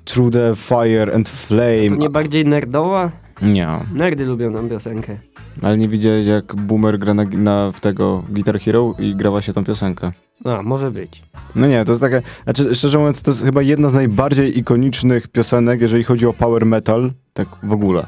[0.04, 1.88] Through the Fire and Flame.
[1.88, 3.23] To nie bardziej nerdowa?
[3.42, 5.18] Nie, Nerdy lubią tą piosenkę.
[5.62, 9.52] ale nie widziałeś jak Boomer gra na, na, w tego Guitar Hero i grała się
[9.52, 10.12] tą piosenkę.
[10.44, 11.22] A, może być.
[11.54, 15.28] No nie, to jest takie, znaczy szczerze mówiąc, to jest chyba jedna z najbardziej ikonicznych
[15.28, 18.06] piosenek, jeżeli chodzi o power metal, tak w ogóle.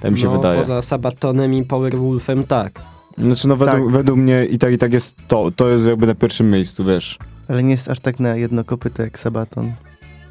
[0.00, 0.58] Tak mi się no, wydaje.
[0.58, 2.80] Poza Sabatonem i Powerwolfem tak.
[3.18, 3.92] Znaczy no według, Tak.
[3.92, 7.18] według mnie i tak i tak jest to, to jest jakby na pierwszym miejscu, wiesz.
[7.48, 9.72] Ale nie jest aż tak na jedno kopyto jak Sabaton.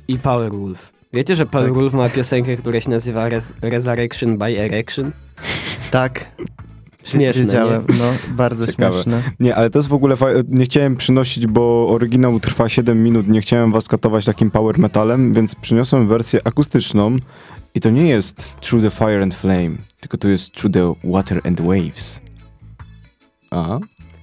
[0.07, 0.96] I Powerwolf.
[1.13, 5.11] Wiecie, że Powerwolf ma piosenkę, która się nazywa Res Resurrection by Erection?
[5.91, 6.25] Tak,
[7.03, 7.85] Śmieszne, wiedziałem.
[7.89, 7.95] nie?
[7.99, 8.93] No, bardzo Ciekawe.
[8.93, 9.21] śmieszne.
[9.39, 10.15] Nie, ale to jest w ogóle
[10.47, 15.33] nie chciałem przynosić, bo oryginał trwa 7 minut, nie chciałem was katować takim power metalem,
[15.33, 17.17] więc przyniosłem wersję akustyczną
[17.75, 21.41] i to nie jest Through the Fire and Flame, tylko to jest Through the Water
[21.43, 22.21] and Waves.
[23.51, 23.79] Aha.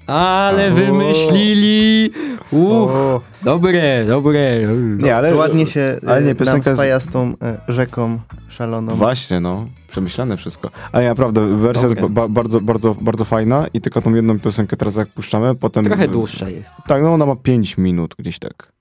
[0.06, 0.74] Ale O.
[0.74, 2.10] wymyślili!
[2.50, 4.60] Uch, O, dobre, dobre.
[4.98, 8.18] Nie, ale to ładnie się ale nie, piosenka nam z- spaja z tą e, rzeką
[8.48, 8.94] szaloną.
[8.94, 9.66] Właśnie, no.
[9.88, 10.70] Przemyślane wszystko.
[10.92, 12.08] Ale naprawdę, wersja jest Dobre.
[12.10, 15.84] ba- bardzo, bardzo, bardzo fajna i tylko tą jedną piosenkę teraz jak puszczamy, potem...
[15.84, 16.70] Trochę dłuższa jest.
[16.86, 18.72] Tak, no ona ma 5 minut gdzieś tak.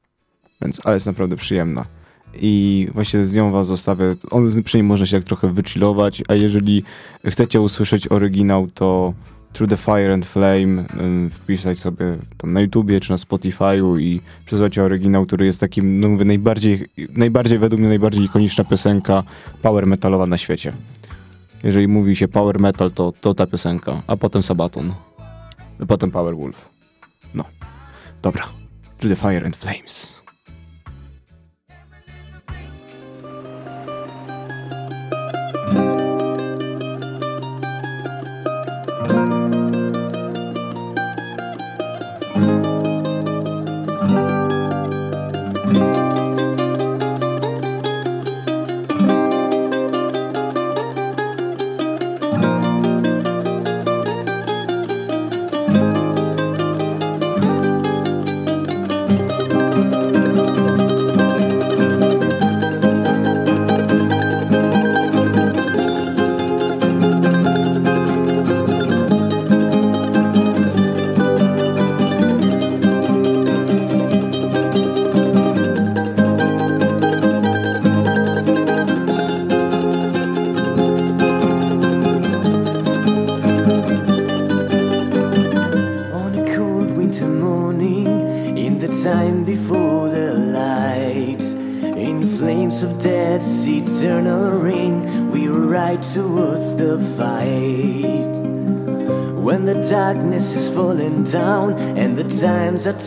[0.62, 1.86] Więc, ale jest naprawdę przyjemna.
[2.36, 4.16] I właśnie z nią was zostawię.
[4.32, 6.84] On, przy niej można się tak trochę wychillować, a jeżeli
[7.26, 9.14] chcecie usłyszeć oryginał, to
[9.54, 10.84] Through the Fire and Flame
[11.30, 16.10] wpisać sobie tam na YouTubie czy na Spotify'u i przesłuchajcie oryginał, który jest takim, no
[16.10, 19.24] mówię, najbardziej, najbardziej według mnie najbardziej ikoniczna piosenka
[19.62, 20.74] power metalowa na świecie.
[21.64, 24.94] Jeżeli mówi się power metal, to, to ta piosenka, a potem Sabaton.
[25.88, 26.70] Potem Power Wolf.
[27.34, 27.46] No.
[28.22, 28.44] Dobra.
[29.00, 30.13] To the fire and flames.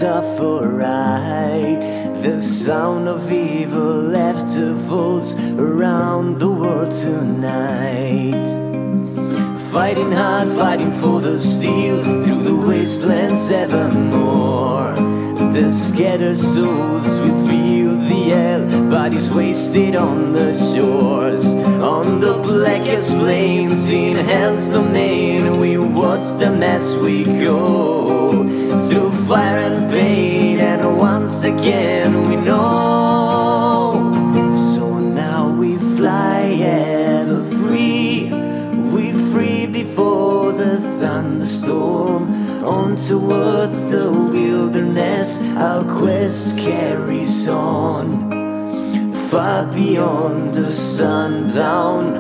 [0.00, 1.80] Tough for ride,
[2.22, 8.46] the sound of evil laughter falls around the world tonight.
[9.72, 14.92] Fighting hard, fighting for the steel through the wastelands evermore.
[15.54, 17.85] The scattered souls will feel
[18.28, 25.60] hell bodies wasted on the shores, on the blackest plains in hell's domain.
[25.60, 28.46] We watch them as we go
[28.88, 34.12] through fire and pain, and once again we know.
[34.52, 38.30] So now we fly ever free.
[38.94, 42.15] We free before the thunderstorm.
[42.96, 48.32] Towards the wilderness, our quest carries on.
[49.12, 52.14] Far beyond the sundown,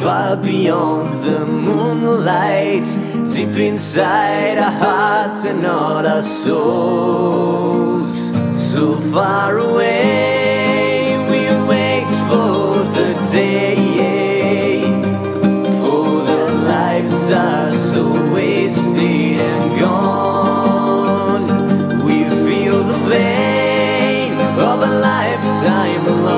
[0.00, 2.86] far beyond the moonlight,
[3.34, 8.30] deep inside our hearts and all our souls.
[8.54, 10.29] So far away,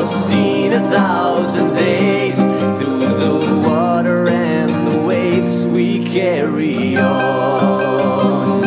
[0.02, 2.42] lost a thousand days.
[2.78, 8.64] Through the water and the waves, we carry on.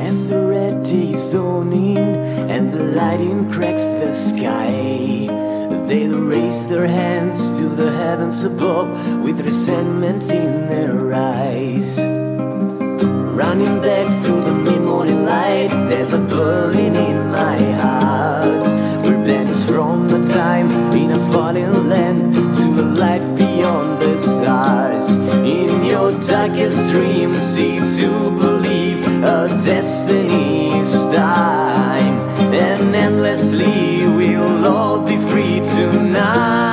[0.00, 5.28] As the red day's dawning and the lighting cracks the sky,
[5.86, 8.97] they raise their hands to the heavens above
[9.28, 12.00] with resentment in their eyes.
[13.40, 18.64] Running back through the mid morning light, there's a burning in my heart.
[19.04, 25.16] We're banished from a time in a fallen land to a life beyond the stars.
[25.56, 32.16] In your darkest dreams, see to believe a destiny is time.
[32.54, 36.67] And endlessly we'll all be free tonight.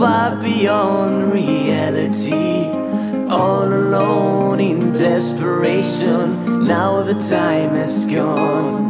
[0.00, 2.70] Far beyond reality.
[3.28, 8.80] All alone in desperation, now the time has gone.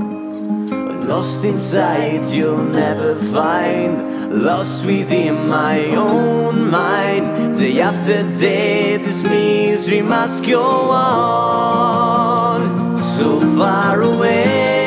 [1.09, 3.95] Lost inside, you'll never find.
[4.41, 7.59] Lost within my own mind.
[7.59, 12.61] Day after day, this misery must go on.
[12.95, 14.80] So far away,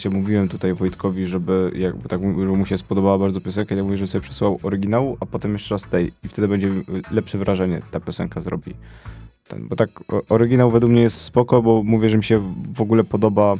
[0.00, 3.96] właśnie mówiłem tutaj Wojtkowi, żeby jakby tak że mu się spodobała bardzo piosenka, ja mówię,
[3.96, 6.68] że sobie przesłał oryginału, a potem jeszcze raz tej i wtedy będzie
[7.10, 8.74] lepsze wrażenie ta piosenka zrobi.
[9.48, 9.90] Ten, bo tak
[10.28, 13.54] oryginał według mnie jest spoko, bo mówię, że mi się w ogóle podoba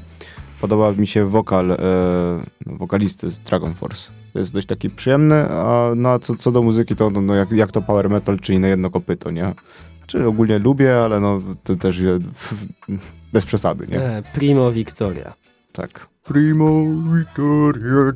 [0.61, 1.77] podoba mi się wokal e,
[2.67, 4.13] wokalisty z Dragon Force.
[4.33, 7.51] To jest dość taki przyjemny, a no, co, co do muzyki, to no, no, jak,
[7.51, 9.55] jak to power metal, czyli na jedno kopyto, nie?
[10.07, 12.19] Czy ogólnie lubię, ale no to też e,
[13.33, 14.01] bez przesady, nie?
[14.01, 15.41] E, Primo Victoria.
[15.73, 16.07] Tak.
[16.25, 16.85] Primo
[17.17, 18.13] Victoria.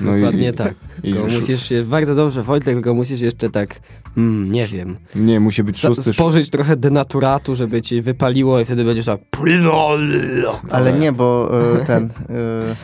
[0.00, 0.74] No Dokładnie tak.
[1.02, 3.80] i- Go musisz się, bardzo dobrze, Wojtek, go musisz jeszcze tak,
[4.16, 6.12] mm, nie wiem, Nie, musi być za- szósty.
[6.12, 9.90] spożyć trochę denaturatu, żeby ci wypaliło i wtedy będziesz tak Primo
[10.70, 11.50] Ale nie, bo
[11.80, 12.04] e, ten,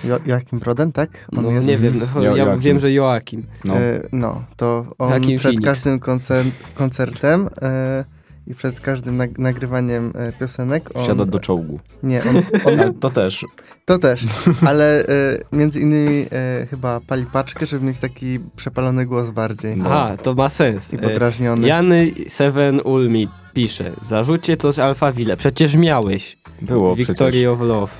[0.04, 1.10] e, jo, Joachim Broden, tak?
[1.32, 2.60] No, jest- nie wiem, no, ja Joachim.
[2.60, 3.42] wiem, że Joachim.
[3.64, 3.74] No.
[3.76, 5.64] E, no, to on Joachim przed Phoenix.
[5.64, 8.04] każdym koncer koncertem e,
[8.48, 11.04] i przed każdym nag nagrywaniem e, piosenek on...
[11.04, 11.80] Wsiada do czołgu.
[12.02, 12.36] Nie, on,
[12.72, 13.44] on Ale to też.
[13.84, 14.26] To też,
[14.66, 15.06] ale e,
[15.52, 19.76] między innymi e, chyba pali paczkę, żeby mieć taki przepalony głos bardziej.
[19.84, 20.92] Aha, to ma sens.
[20.92, 21.68] I E, podrażniony.
[21.68, 25.36] Jany Seven Ulmi pisze, zarzućcie coś Alphaville.
[25.36, 26.38] Przecież miałeś.
[26.62, 27.48] Było Victory przecież.
[27.48, 27.92] of Love.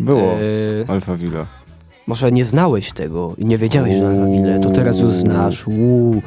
[0.00, 0.32] Było.
[0.32, 1.46] E, Alphaville.
[2.06, 5.66] może nie znałeś tego i nie wiedziałeś, że Alphaville, to teraz już znasz.
[5.66, 6.22] Uuu.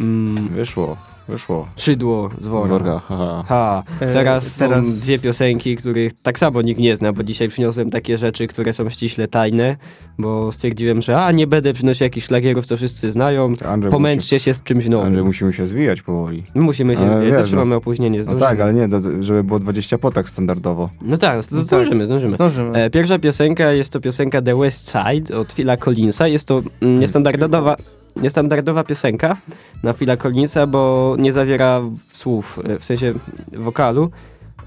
[0.00, 0.96] Mm, Wyszło,
[1.30, 1.68] wyszło.
[1.76, 2.48] szydło z.
[2.48, 3.44] Worka, haha.
[3.48, 7.48] Ha, E, teraz, teraz- są dwie piosenki, których tak samo nikt nie zna, bo dzisiaj
[7.48, 9.76] przyniosłem takie rzeczy, które są ściśle tajne,
[10.18, 14.54] bo stwierdziłem, że a, nie będę przynosił jakichś szlagierów, co wszyscy znają, Andrzej pomęczcie się
[14.54, 15.06] z czymś musi, nowym.
[15.06, 16.42] Andrzej, musimy się zwijać powoli.
[16.54, 17.62] Musimy się Ale wiesz, zawsze no.
[17.62, 18.50] mamy opóźnienie, No zdążymy.
[18.50, 20.90] tak, ale nie, do- żeby było 20 po tak standardowo.
[21.02, 22.32] No tak, to No zdążymy, tak, zdążymy.
[22.32, 22.78] Zdążymy.
[22.84, 26.28] E, pierwsza piosenka jest to piosenka The West Side od Phila Collinsa.
[26.28, 27.76] Jest to mm, niestandardowa,
[28.16, 29.36] niestandardowa piosenka
[29.82, 31.80] na Phila Collinsa, bo nie zawiera
[32.12, 33.14] słów, e, w sensie
[33.52, 34.10] wokalu,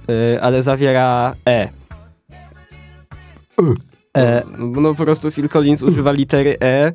[0.10, 1.70] e, ale zawiera E.
[4.18, 4.44] E.
[4.58, 6.92] No, no po prostu Phil Collins używa litery E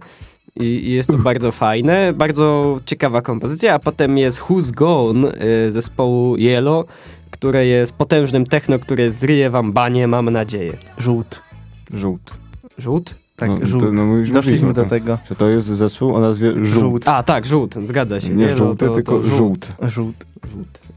[0.56, 5.70] i, i jest to bardzo fajne, bardzo ciekawa kompozycja, a potem jest Who's Gone e,
[5.70, 6.86] zespołu Yellow,
[7.30, 10.76] które jest potężnym techno, które zryje wam banie, mam nadzieję.
[10.98, 11.42] Żółt.
[11.94, 12.34] Żółt.
[12.78, 13.14] Żółt?
[13.38, 13.84] Tak, No, to- żółt.
[13.92, 15.18] no, już Doszliśmy do tego.
[15.28, 16.66] Że to jest zespół o nazwie Żółt.
[16.66, 17.08] Żółt.
[17.08, 18.30] A, tak, żółt, zgadza się.
[18.34, 19.72] Nie no, żółty, to- tylko to żółt.
[19.82, 19.92] Żółt.
[19.92, 20.16] żółt.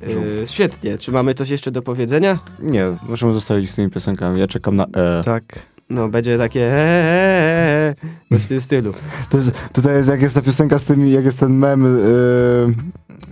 [0.10, 0.42] Żółt.
[0.42, 2.38] E, świetnie, czy mamy coś jeszcze do powiedzenia?
[2.60, 4.40] Nie, możemy zostawić z tymi piosenkami.
[4.40, 5.22] Ja czekam na E.
[5.26, 5.44] Tak.
[5.90, 7.96] No, będzie takie eee,
[8.40, 8.94] w tym stylu.
[9.30, 12.76] To jest, tutaj jest, jak jest ta piosenka z tymi, jak jest ten mem, yy,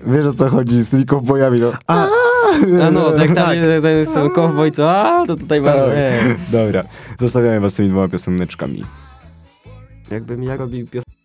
[0.07, 1.71] wiesz o co chodzi, z tymi kowbojami, no.
[1.87, 2.07] A,
[2.83, 3.57] A no, tak tam Tak.
[3.57, 4.91] jest ten są cowboy, co?
[4.91, 6.37] A, to tutaj masz Tak.
[6.51, 6.83] Dobra,
[7.19, 8.83] zostawiamy was z tymi dwoma pioseneczkami.
[10.11, 11.18] Jakbym ja robił piosenkę.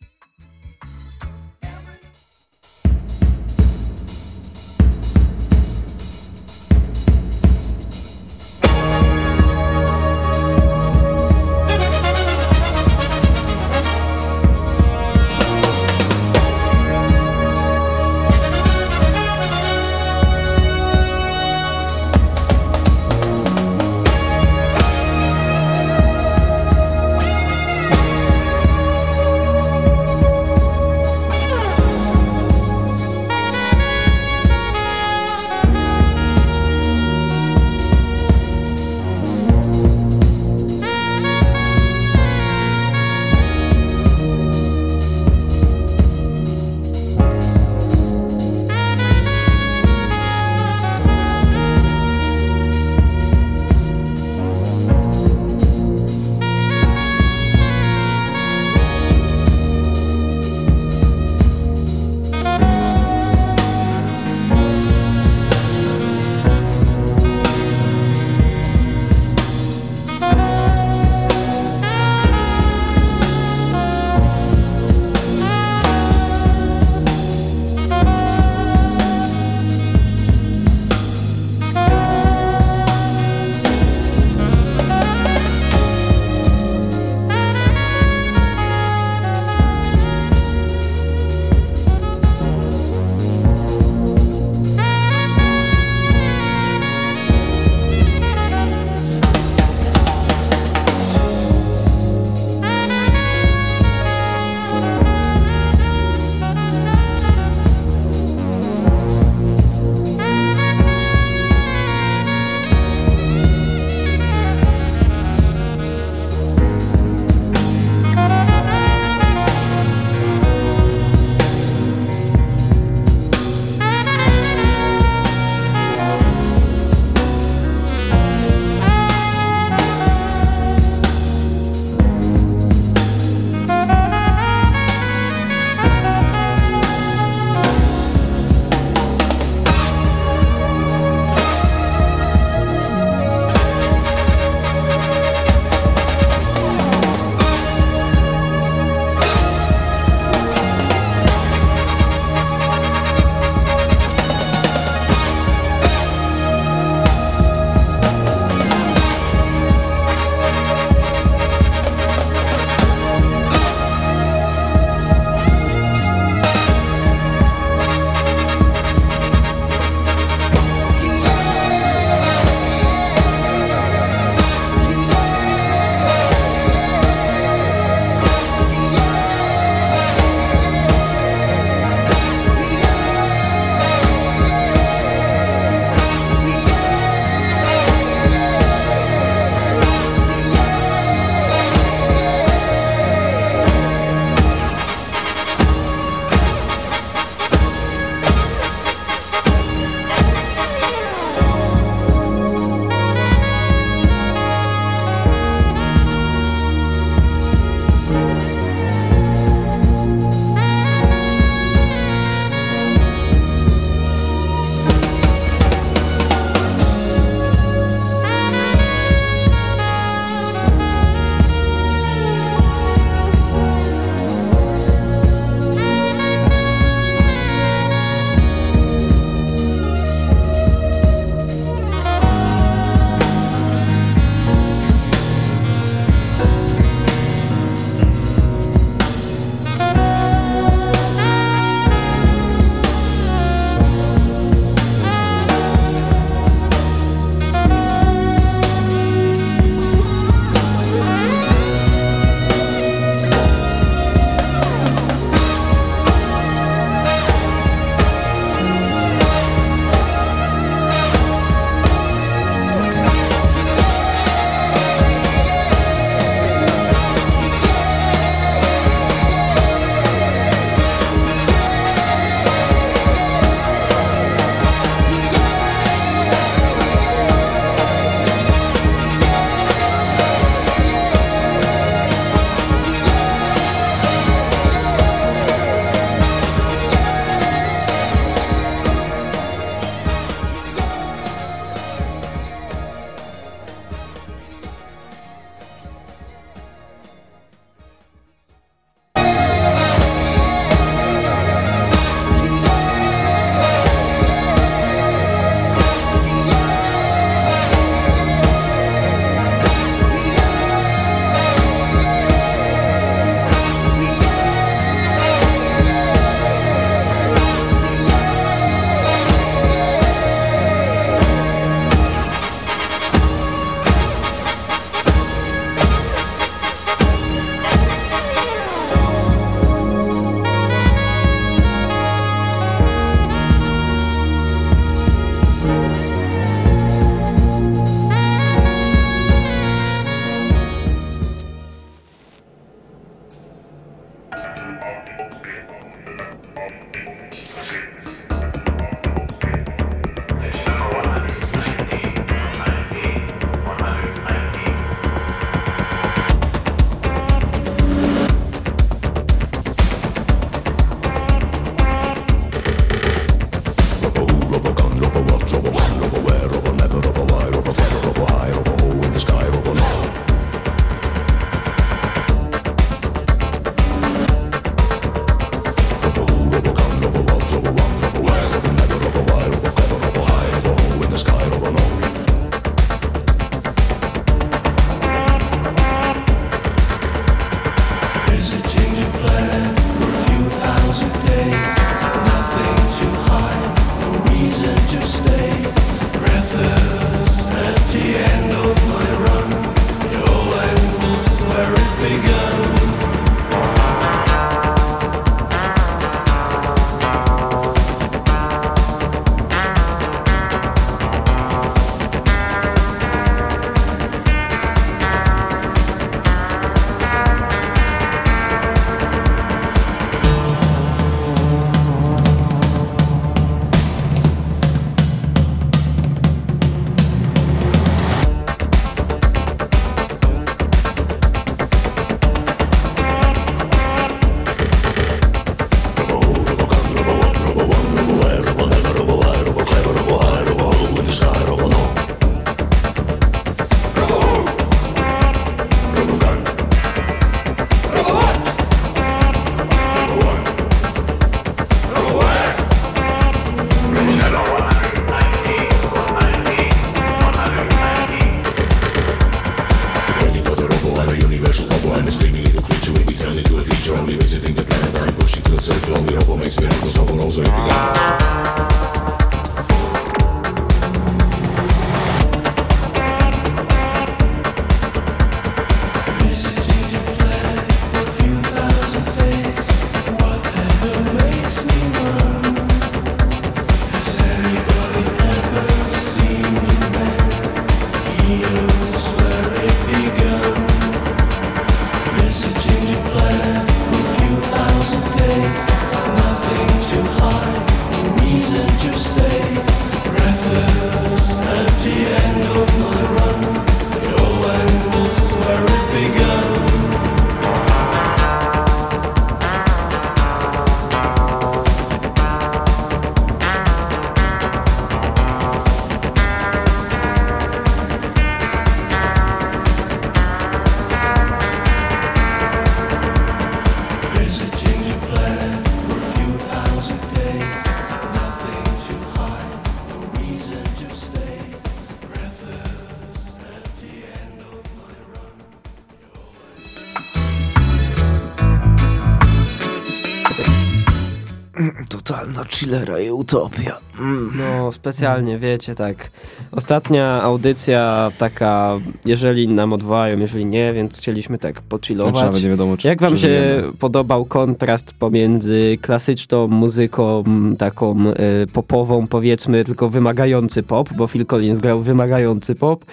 [542.65, 543.79] Totalna chillera i utopia.
[544.01, 544.33] Mm.
[544.39, 546.11] No, specjalnie, wiecie, tak.
[546.53, 552.43] Ostatnia audycja taka, jeżeli nam odwołają, jeżeli nie, więc chcieliśmy tak Znaczy pochillować.
[552.43, 557.25] nie wiadomo, czy Jak wam się podobał kontrast pomiędzy klasyczną muzyką,
[557.59, 562.85] taką y, popową, powiedzmy, tylko wymagający pop, bo Phil Collins grał wymagający pop,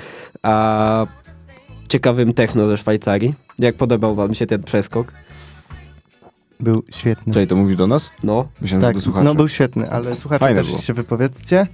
[0.43, 1.06] a
[1.89, 3.34] ciekawym techno ze Szwajcarii?
[3.60, 5.11] Jak podobał wam się ten przeskok?
[6.61, 7.33] Był świetny.
[7.33, 8.11] Czekaj, to mówisz do nas?
[8.23, 8.47] No.
[8.61, 9.25] Myślałem, że Tak, do słuchaczy.
[9.25, 10.81] no był świetny, ale słuchacze Fajne też było.
[10.81, 11.67] się wypowiedzcie.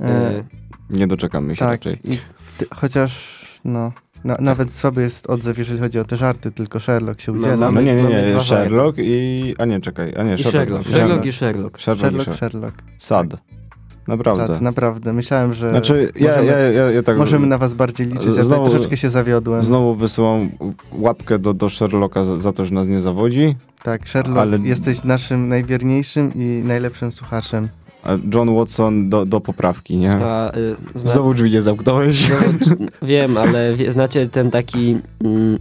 [0.00, 0.44] E, Y,
[0.90, 1.98] Nie doczekamy się tak, raczej.
[2.12, 2.18] i
[2.58, 3.92] ty, chociaż no,
[4.24, 7.56] na, nawet słaby jest odzew, jeżeli chodzi o te żarty, tylko Sherlock się No, udziela.
[7.56, 9.54] No mamy- nie, nie, nie, dwa Sherlock i...
[9.58, 10.52] A nie, czekaj, a nie, I Sherlock.
[10.86, 10.88] Sherlock.
[10.88, 11.80] Sherlock i Sherlock.
[11.80, 12.38] Sherlock, i Sherlock, Sherlock.
[12.38, 12.74] Sherlock.
[12.98, 13.26] Sad.
[14.08, 14.46] Naprawdę.
[14.46, 15.12] Sad, naprawdę.
[15.12, 17.18] Myślałem, że Znaczy, ja, możemy, ja, ja, ja tak...
[17.18, 18.24] możemy na was bardziej liczyć.
[18.24, 19.64] Ja tutaj Znowu- troszeczkę się zawiodłem.
[19.64, 20.48] Znowu wysyłam
[20.92, 23.56] łapkę do, do Sherlocka za, za to, że nas nie zawodzi.
[23.82, 27.68] Tak, Sherlock, ale- jesteś naszym najwierniejszym i najlepszym słuchaczem.
[28.34, 30.12] John Watson do, do poprawki, nie?
[30.12, 32.30] A, y, zna- Znowu drzwi nie zamknąłeś.
[33.02, 34.98] Wiem, ale wie, znacie ten taki.
[35.24, 35.58] Mm,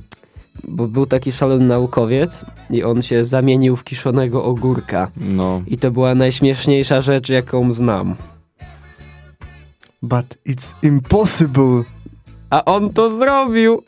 [0.67, 5.11] bo był taki szalony naukowiec i on się zamienił w kiszonego ogórka.
[5.17, 5.61] No.
[5.67, 8.15] I to była najśmieszniejsza rzecz, jaką znam.
[10.01, 11.83] But it's impossible.
[12.49, 13.83] A on to zrobił!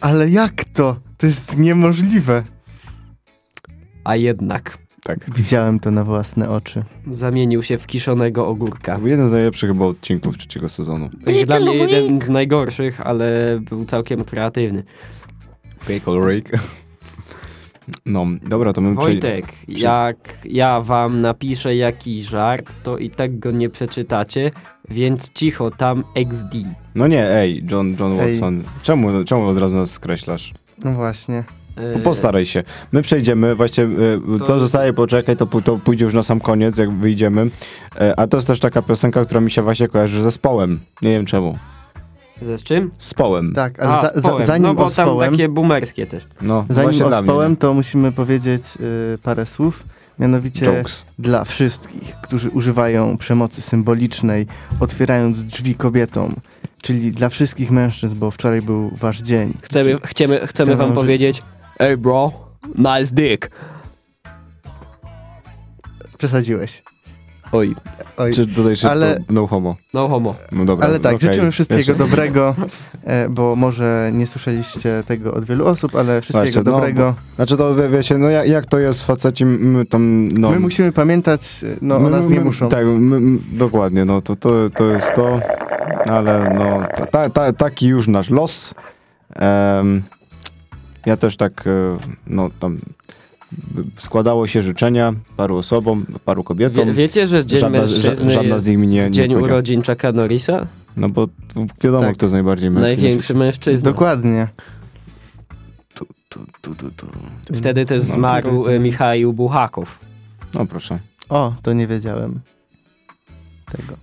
[0.00, 0.96] Ale jak to?
[1.18, 2.42] To jest niemożliwe.
[4.04, 5.30] A jednak Tak.
[5.36, 6.84] Widziałem to na własne oczy.
[7.10, 8.98] zamienił się w kiszonego ogórka.
[8.98, 11.08] Był jeden z najlepszych chyba odcinków trzeciego sezonu.
[11.46, 14.84] Dla mnie jeden z najgorszych, ale był całkiem kreatywny.
[15.86, 16.48] Pickle Rick.
[18.06, 23.50] No, dobra, to my Wojtek, jak ja wam napiszę jakiś żart, to i tak go
[23.50, 24.50] nie przeczytacie,
[24.90, 26.54] więc cicho tam XD.
[26.94, 28.32] No nie, ej, John, John Ej.
[28.32, 28.62] Watson.
[28.82, 30.54] Czemu, czemu od razu nas skreślasz?
[30.84, 31.44] No właśnie.
[32.04, 32.62] Postaraj się.
[32.92, 36.78] My przejdziemy, właśnie e, to, To- zostaje, poczekaj, to, to pójdzie już na sam koniec,
[36.78, 37.50] jak wyjdziemy.
[38.00, 40.80] E, A to jest też taka piosenka, która mi się właśnie kojarzy ze Społem.
[41.02, 41.58] Nie wiem czemu.
[42.42, 42.90] Ze z czym?
[42.98, 43.52] Z Połem.
[43.54, 44.46] Tak, ale A, za, z Połem.
[44.46, 46.26] zanim No bo o tam Społem, takie boomerskie też.
[46.40, 48.62] No, zanim właśnie o dla mnie, to musimy powiedzieć
[49.14, 49.84] y, parę słów.
[50.18, 51.04] Mianowicie Jokes.
[51.18, 54.46] dla wszystkich, którzy używają przemocy symbolicznej,
[54.80, 56.34] otwierając drzwi kobietom.
[56.82, 59.54] Czyli dla wszystkich mężczyzn, bo wczoraj był wasz dzień.
[59.62, 61.42] Chcemy, chcemy, chcemy wam wam powiedzieć
[61.78, 62.32] Ej bro,
[62.74, 63.50] nice dick.
[66.18, 66.82] Przesadziłeś.
[67.54, 67.74] Oj,
[68.16, 68.32] Oj.
[68.32, 69.76] Czy tutaj szybko, Ale- no homo.
[69.94, 70.34] no homo.
[70.52, 71.28] No dobra, Ale tak, okej.
[71.32, 72.54] życzymy wszystkiego Jeszcze- dobrego,
[73.04, 77.14] e, bo może nie słyszeliście tego od wielu osób, ale wszystkiego Właśnie, no, dobrego.
[77.36, 80.50] Znaczy to wie, wiecie, no jak, jak to jest faceci, my tam, no...
[80.50, 82.68] My musimy pamiętać, no o My- nas nie my- muszą.
[82.68, 85.40] Tak, my, dokładnie, no to, to, to jest to,
[86.10, 88.74] ale no ta, ta, ta, taki już nasz los.
[89.36, 90.02] Em,
[91.06, 91.70] ja też tak, e,
[92.26, 92.78] no tam
[93.98, 96.86] składało się życzenia paru osobom, paru kobietom.
[96.86, 100.12] Wie, wiecie, że Dzień Żadna- Mężczyzny żadna jest z nich nie- nie dzień urodzin Chucka
[100.12, 100.66] Norrisa?
[100.96, 101.28] No bo
[101.84, 102.14] wiadomo, Tak.
[102.16, 102.96] kto jest najbardziej męski.
[103.02, 103.90] Największy mężczyzna.
[103.90, 104.48] Dokładnie.
[105.94, 107.06] Tu, tu, tu, tu, tu.
[107.54, 108.14] Wtedy też No.
[108.14, 109.98] zmarł e, Michał Buchakow.
[110.54, 110.98] No proszę.
[111.28, 112.40] O, to nie wiedziałem
[113.72, 113.96] tego.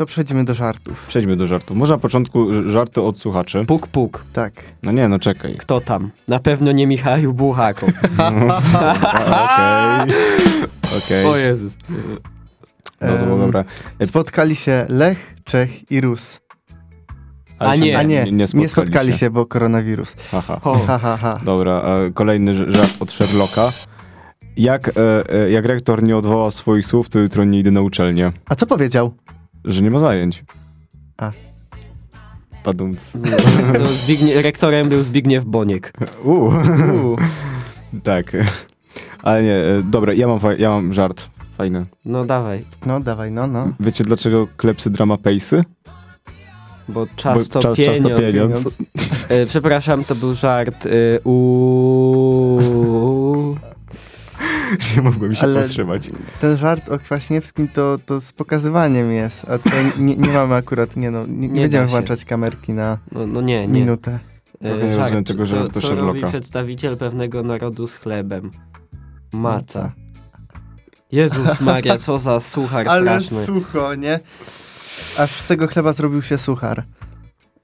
[0.00, 1.06] To przechodzimy do żartów.
[1.08, 1.76] Przejdźmy do żartów.
[1.76, 3.64] Może na początku żarty od słuchaczy.
[3.66, 4.24] Puk, puk.
[4.32, 4.52] Tak.
[4.82, 5.56] No nie, no czekaj.
[5.58, 6.10] Kto tam?
[6.28, 7.90] Na pewno nie Michał Buchakow.
[8.18, 10.16] Okej.
[10.98, 11.26] Okej.
[11.26, 11.76] O Jezus.
[13.00, 13.64] No to było dobre.
[14.04, 16.40] Spotkali się Lech, Czech i Rus.
[17.58, 17.98] Ale A się nie.
[17.98, 20.16] A nie, nie, nie spotkali się, bo koronawirus.
[20.30, 20.60] Haha.
[20.64, 20.78] O.
[20.78, 21.38] Ha, ha, ha.
[21.44, 23.70] Dobra, e, kolejny ż- żart od Sherlocka.
[24.56, 24.92] Jak, e,
[25.32, 28.32] e, jak rektor nie odwoła swoich słów, to jutro nie idę na uczelnię.
[28.48, 29.14] A co powiedział?
[29.64, 30.44] Że nie ma zajęć.
[31.18, 31.30] A.
[32.64, 33.12] Padąc.
[33.78, 35.92] To Zbignie- rektorem był Zbigniew Boniek.
[36.24, 36.52] Uuu.
[37.02, 37.16] Uuu.
[38.04, 38.32] tak.
[39.22, 41.28] Ale nie, e, dobra, ja mam, ja mam żart.
[41.58, 41.86] Fajny.
[42.04, 43.72] No dawaj, No dawaj, no, no.
[43.80, 45.64] Wiecie dlaczego klepsydra ma pejsy?
[46.88, 47.98] bo czas Bo to czas, pieniądz.
[48.02, 48.78] czas to pieniądz.
[49.28, 50.86] E, przepraszam, to był żart.
[50.86, 50.90] E,
[51.24, 52.58] u...
[54.96, 56.10] nie mogłem się Ale- powstrzymać.
[56.40, 60.96] Ten żart o Kwaśniewskim to, to z pokazywaniem jest, a tutaj nie, nie mamy akurat,
[60.96, 63.80] nie no, nie, nie, Nie będziemy włączać kamerki na No, no nie, nie.
[63.80, 64.18] minutę.
[64.64, 66.28] Trochę nie E, rozumiem tego co, żartu co robi Sherlocka.
[66.28, 68.50] przedstawiciel pewnego narodu z chlebem?
[69.32, 69.92] Maca.
[71.12, 73.46] Jezus Maria, co za suchar Ale straszny.
[73.46, 74.20] sucho, nie?
[75.18, 76.82] Aż z tego chleba zrobił się suchar.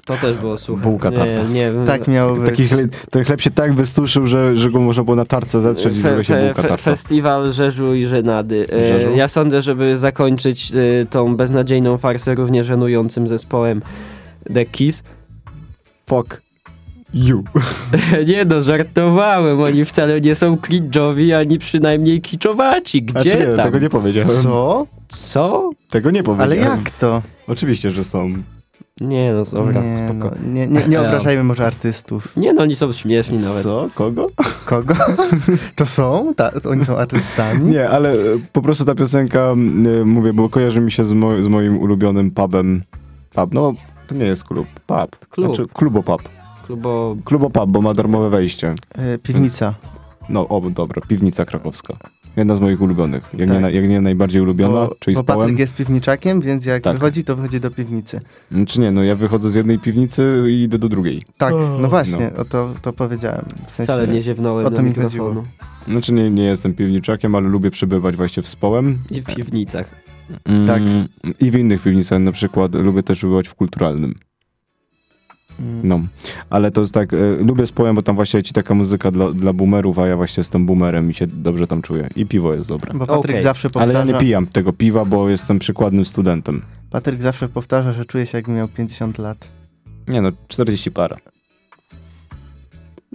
[0.06, 0.82] To też było suche.
[0.82, 1.42] Bułka nie, tarta.
[1.42, 2.46] nie, Tak miało być.
[2.46, 5.96] Taki chleb, ten chleb się tak wysuszył, że, że go można było na tarce zetrzeć
[5.96, 6.76] i zrobiła się bułka fe- tarta.
[6.76, 8.66] Festiwal Rzeżu i Żenady.
[8.72, 9.16] E, Rzeżu?
[9.16, 13.82] Ja sądzę, żeby zakończyć e, tą beznadziejną farsę równie żenującym zespołem
[14.54, 15.02] The Kiss.
[16.08, 16.40] Fuck
[17.14, 17.44] you.
[18.28, 19.60] nie no, żartowałem.
[19.60, 23.02] Oni wcale nie są cringe'owi, ani przynajmniej kiczowaci.
[23.02, 23.64] Gdzie Znaczy nie, tam?
[23.64, 24.28] tego nie powiedziałem.
[24.42, 24.86] Co?
[25.08, 25.70] Co?
[25.90, 26.52] Tego nie powiedziałem.
[26.52, 27.22] Ale jak to?
[27.48, 28.32] Oczywiście, że są.
[29.00, 30.36] Nie no, dobra, nie, spoko.
[30.42, 32.36] no, nie, nie, nie obrażajmy może artystów.
[32.36, 33.62] Nie no, oni są śmieszni nawet.
[33.62, 33.88] Co?
[33.94, 34.28] Kogo?
[34.64, 34.94] Kogo?
[35.76, 36.34] To są?
[36.36, 37.64] Ta, to oni są artystami?
[37.64, 38.16] Nie, ale e,
[38.52, 39.54] po prostu ta piosenka, e,
[40.04, 42.82] mówię, bo kojarzy mi się z, mo- z moim ulubionym pubem.
[43.34, 43.74] Pub, no
[44.08, 45.26] to nie jest klub, pub.
[45.30, 45.46] Klub.
[45.56, 46.22] Znaczy, klubopub.
[46.66, 47.16] Klubo...
[47.24, 48.74] Klubopub, bo ma darmowe wejście.
[48.94, 49.74] E, piwnica.
[50.28, 51.94] No, o, dobra, piwnica krakowska.
[52.36, 53.22] Jedna z moich ulubionych.
[53.32, 53.62] Jak, nie, Tak.
[53.62, 55.26] na- jak nie najbardziej ulubiona, Bo, czyli bo z.
[55.26, 56.94] Patryk jest piwniczakiem, więc jak Tak.
[56.98, 58.20] wychodzi, to wychodzi do piwnicy.
[58.66, 61.22] Czy nie, no ja wychodzę z jednej piwnicy i idę do drugiej.
[61.38, 63.44] Tak, no właśnie, o to, to powiedziałem.
[63.66, 65.24] W sensie, Wcale nie ziewnąłem o to mi mikrofonu.
[65.34, 65.44] chodziło.
[65.88, 68.98] Znaczy nie, nie jestem piwniczakiem, ale lubię przebywać właśnie w Społem.
[69.10, 69.90] I w piwnicach.
[70.66, 70.82] Tak.
[70.82, 71.08] Mm,
[71.40, 74.14] I w innych piwnicach, na przykład lubię też przebywać w kulturalnym.
[75.82, 76.00] No,
[76.50, 77.16] ale to jest tak, e,
[77.46, 80.66] lubię Społem, bo tam właśnie ci taka muzyka dla, dla boomerów, a ja właśnie jestem
[80.66, 82.08] boomerem i się dobrze tam czuję.
[82.16, 82.92] I piwo jest dobre.
[82.94, 83.40] Bo Patryk Okej.
[83.40, 86.62] zawsze Ale powtarza, ja nie pijam tego piwa, bo jestem przykładnym studentem.
[86.90, 89.48] Patryk zawsze powtarza, że czuje się jakby miał 50 lat.
[90.08, 91.16] Nie no, 40 para.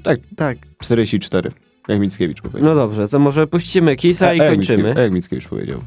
[0.04, 1.52] Tak, Tak, 44.
[1.88, 2.64] Jak Mickiewicz powiedział.
[2.64, 4.94] No dobrze, to może puścimy Kisa i A- a jak kończymy.
[4.98, 5.82] A Jak Mickiewicz powiedział.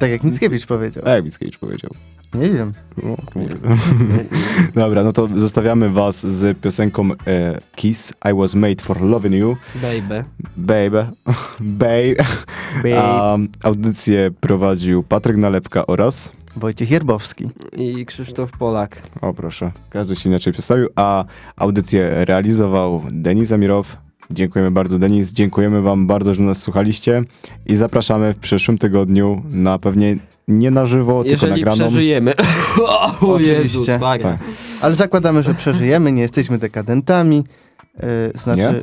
[0.00, 1.02] tak jak Mickiewicz powiedział.
[1.06, 1.90] A jak Mickiewicz powiedział.
[2.34, 2.72] Nie wiem.
[3.02, 3.56] O, kurde.
[4.74, 9.56] Dobra, no to zostawiamy was z piosenką e, Kiss, I was made for loving you,
[9.74, 10.24] Baby.
[10.56, 11.06] baby,
[11.60, 12.24] babe.
[12.96, 17.50] A, audycję prowadził Patryk Nalepka oraz, Wojciech Jerbowski.
[17.76, 19.02] I Krzysztof Polak.
[19.20, 21.24] o proszę, każdy się inaczej przedstawił, a
[21.56, 23.96] audycję realizował Denis Amirow.
[24.30, 27.22] Dziękujemy bardzo Denis, dziękujemy wam bardzo, że nas słuchaliście
[27.66, 30.16] i zapraszamy w przyszłym tygodniu na pewnie
[30.48, 31.76] nie na żywo, tylko Jeżeli nagraną.
[31.76, 32.34] przeżyjemy.
[32.86, 33.54] o Oczywiście.
[33.62, 33.86] Jezus.
[33.86, 34.20] Tak.
[34.80, 37.44] Ale zakładamy, że przeżyjemy, nie jesteśmy dekadentami.
[37.94, 38.02] Yy,
[38.34, 38.74] znaczy, Nie?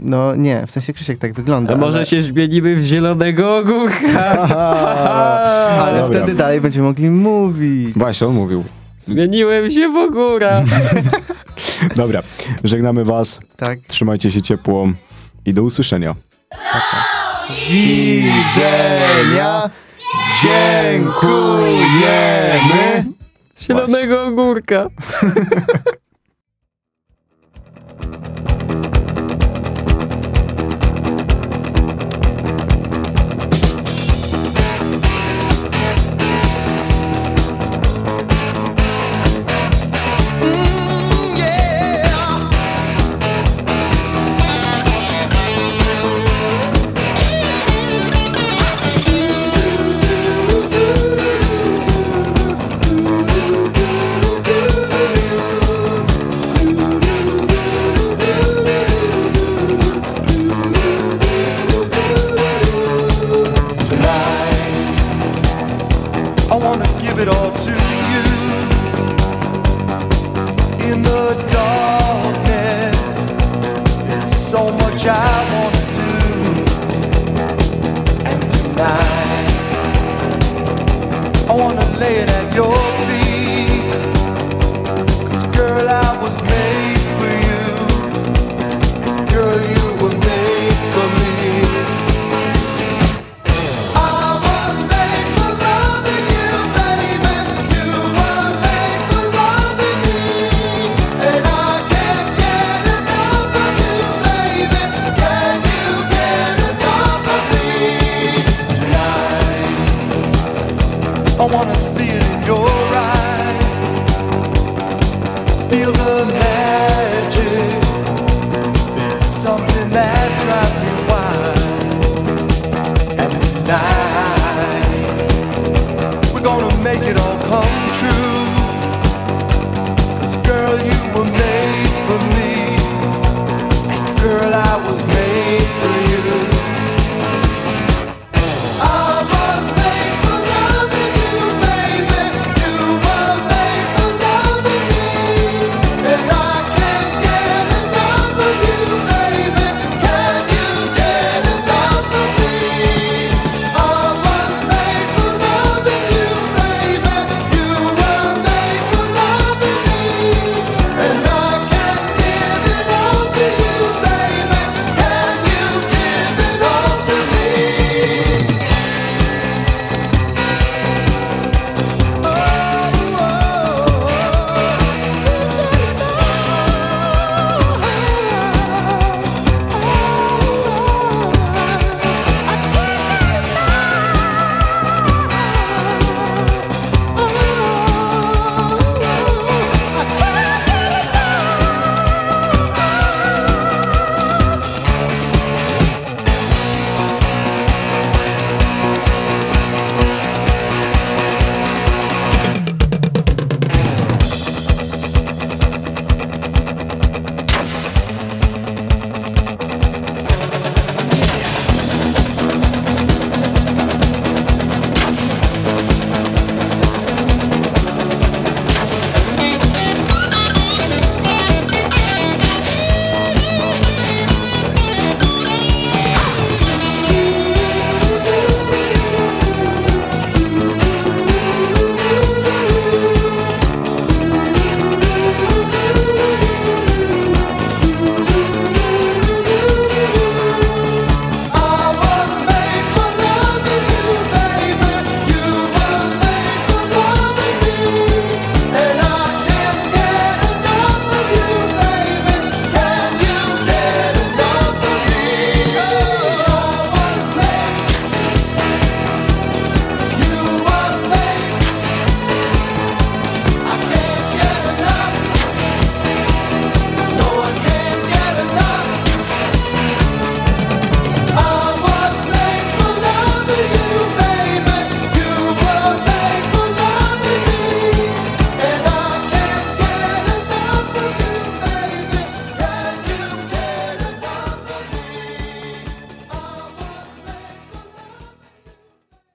[0.00, 1.74] no nie, w sensie Krzysiek tak wygląda.
[1.74, 4.30] A może ale, się zmienimy w zielonego ogórka?
[5.86, 6.18] ale Dobra.
[6.20, 7.94] wtedy dalej będziemy mogli mówić.
[7.96, 8.64] Właśnie, on mówił.
[9.00, 10.62] Zmieniłem się w ogóra.
[11.96, 12.22] Dobra,
[12.64, 13.78] żegnamy was, Tak.
[13.86, 14.88] trzymajcie się ciepło
[15.46, 16.14] i do usłyszenia.
[17.70, 19.70] Widzenia!
[20.42, 21.92] Dziękujemy!
[23.58, 24.86] Zielonego ogórka.